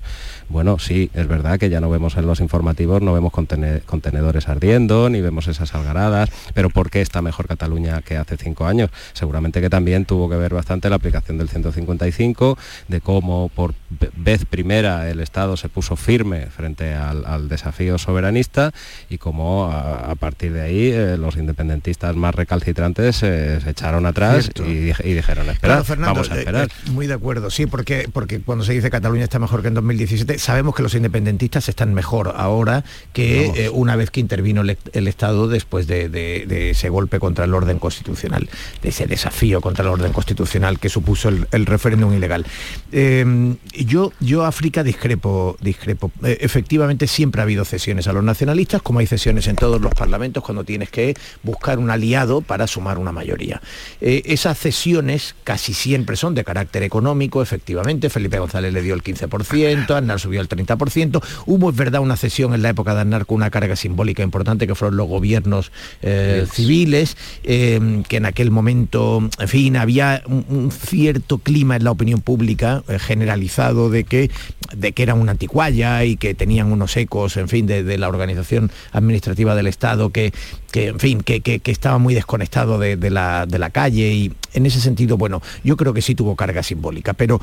[0.50, 5.08] Bueno, sí, es verdad que ya no vemos en los informativos, no vemos contenedores ardiendo,
[5.08, 8.90] ni vemos esas algaradas, pero ¿por qué está mejor Cataluña que hace cinco años?
[9.12, 12.58] Seguramente que también tuvo que ver bastante la aplicación del 155,
[12.88, 13.74] de cómo por
[14.16, 18.72] vez primera el Estado se puso firme frente al, desafío soberanista
[19.08, 19.70] y cómo
[20.14, 25.82] partir de ahí eh, los independentistas más recalcitrantes eh, se echaron atrás y, dijeron, espera,
[25.98, 26.68] vamos a esperar.
[26.68, 29.74] Eh, muy de acuerdo, sí, porque, porque cuando se dice Cataluña está mejor que en
[29.74, 35.48] 2017, sabemos que los independentistas están mejor ahora que una vez que intervino el, Estado
[35.48, 38.48] después de, ese golpe contra el orden constitucional,
[38.82, 42.46] de ese desafío contra el orden constitucional que supuso el, referéndum ilegal.
[42.92, 46.10] Eh, yo, yo África discrepo, discrepo.
[46.22, 50.42] Efectivamente siempre ha habido cesiones a los nacionalistas, como hay cesiones en todos los parlamentos
[50.42, 53.60] cuando tienes que buscar un aliado para sumar una mayoría.
[54.00, 58.10] esas cesiones casi siempre son de carácter económico, efectivamente.
[58.10, 61.22] Felipe González le dio el 15%, Andrés subió el 30%.
[61.46, 64.66] Hubo, es verdad, una cesión en la época de Aznar con una carga simbólica importante
[64.66, 65.72] que fueron los gobiernos
[66.02, 71.90] eh, civiles, eh, que en aquel momento, en fin, había un, cierto clima en la
[71.90, 74.30] opinión pública eh, generalizado de que,
[74.74, 78.70] de que eran una anticuaya y que tenían unos ecos, en fin, de, la organización
[78.92, 79.79] administrativa del Estado
[80.12, 80.32] que,
[80.70, 84.80] que en fin, que, estaba muy desconectado de, la, de, la, calle y en ese
[84.80, 87.40] sentido, bueno, yo creo que sí tuvo carga simbólica, pero,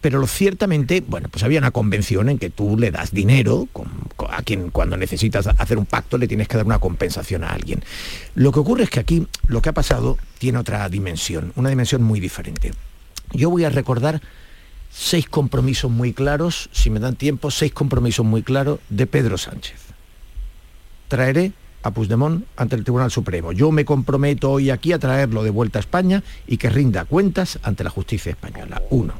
[0.00, 3.68] pero ciertamente, bueno, pues había una convención en que tú le das dinero,
[4.30, 7.82] a quien cuando necesitas hacer un pacto le tienes que dar una compensación a alguien.
[8.34, 12.02] Lo que ocurre es que aquí lo que ha pasado tiene otra dimensión, una dimensión
[12.02, 12.72] muy diferente.
[13.32, 14.22] Yo voy a recordar
[14.90, 19.87] seis compromisos muy claros, si me dan tiempo, seis compromisos muy claros de Pedro Sánchez.
[21.08, 21.52] Traeré
[21.82, 23.52] a Puigdemont ante el Tribunal Supremo.
[23.52, 27.58] Yo me comprometo hoy aquí a traerlo de vuelta a España y que rinda cuentas
[27.62, 28.82] ante la justicia española.
[28.90, 29.14] Uno.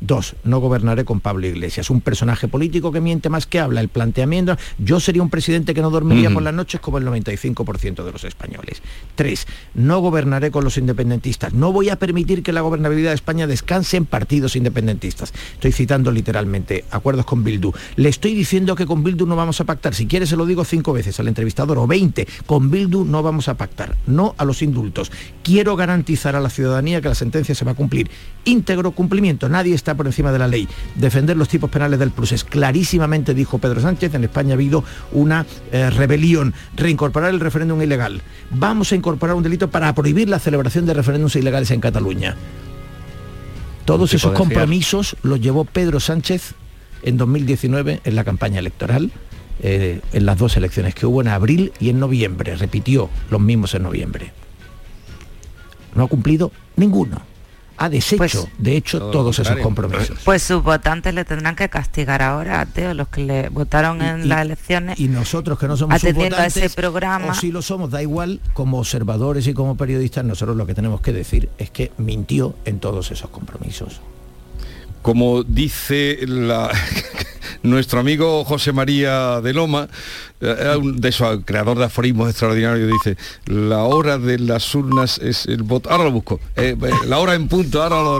[0.00, 3.80] Dos, no gobernaré con Pablo Iglesias, un personaje político que miente más que habla.
[3.80, 8.04] El planteamiento, yo sería un presidente que no dormiría por las noches como el 95%
[8.04, 8.82] de los españoles.
[9.14, 11.52] Tres, no gobernaré con los independentistas.
[11.54, 15.32] No voy a permitir que la gobernabilidad de España descanse en partidos independentistas.
[15.54, 17.72] Estoy citando literalmente acuerdos con Bildu.
[17.96, 19.94] Le estoy diciendo que con Bildu no vamos a pactar.
[19.94, 22.28] Si quiere se lo digo cinco veces al entrevistador o 20.
[22.46, 23.96] Con Bildu no vamos a pactar.
[24.06, 25.10] No a los indultos.
[25.42, 28.10] Quiero garantizar a la ciudadanía que la sentencia se va a cumplir.
[28.44, 29.48] Íntegro cumplimiento.
[29.48, 30.68] Nadie está por encima de la ley.
[30.96, 35.46] Defender los tipos penales del es clarísimamente, dijo Pedro Sánchez, en España ha habido una
[35.72, 36.54] eh, rebelión.
[36.76, 38.22] Reincorporar el referéndum ilegal.
[38.50, 42.36] Vamos a incorporar un delito para prohibir la celebración de referéndums ilegales en Cataluña.
[43.84, 46.54] Todos esos compromisos los llevó Pedro Sánchez
[47.02, 49.12] en 2019 en la campaña electoral,
[49.60, 52.54] eh, en las dos elecciones que hubo en abril y en noviembre.
[52.56, 54.32] Repitió los mismos en noviembre.
[55.94, 57.22] No ha cumplido ninguno
[57.76, 60.18] ha deshecho, Pues- de hecho, Todo todos esos compromisos.
[60.24, 64.28] Pues sus votantes le tendrán que castigar ahora, Teo, los que le votaron en y-
[64.28, 65.00] las elecciones.
[65.00, 67.32] Y nosotros que no somos sus atendiendo a ese votantes, programa.
[67.32, 71.00] o si lo somos, da igual, como observadores y como periodistas, nosotros lo que tenemos
[71.00, 74.00] que decir es que mintió en todos esos compromisos.
[75.02, 76.70] Como dice la-
[77.64, 79.88] nuestro amigo José María de Loma,
[80.40, 85.62] eh, de esos creador de aforismos extraordinarios, dice, la hora de las urnas es el
[85.62, 85.90] voto.
[85.90, 86.40] Ahora lo busco.
[86.56, 88.12] Eh, eh, la hora en punto, ahora lo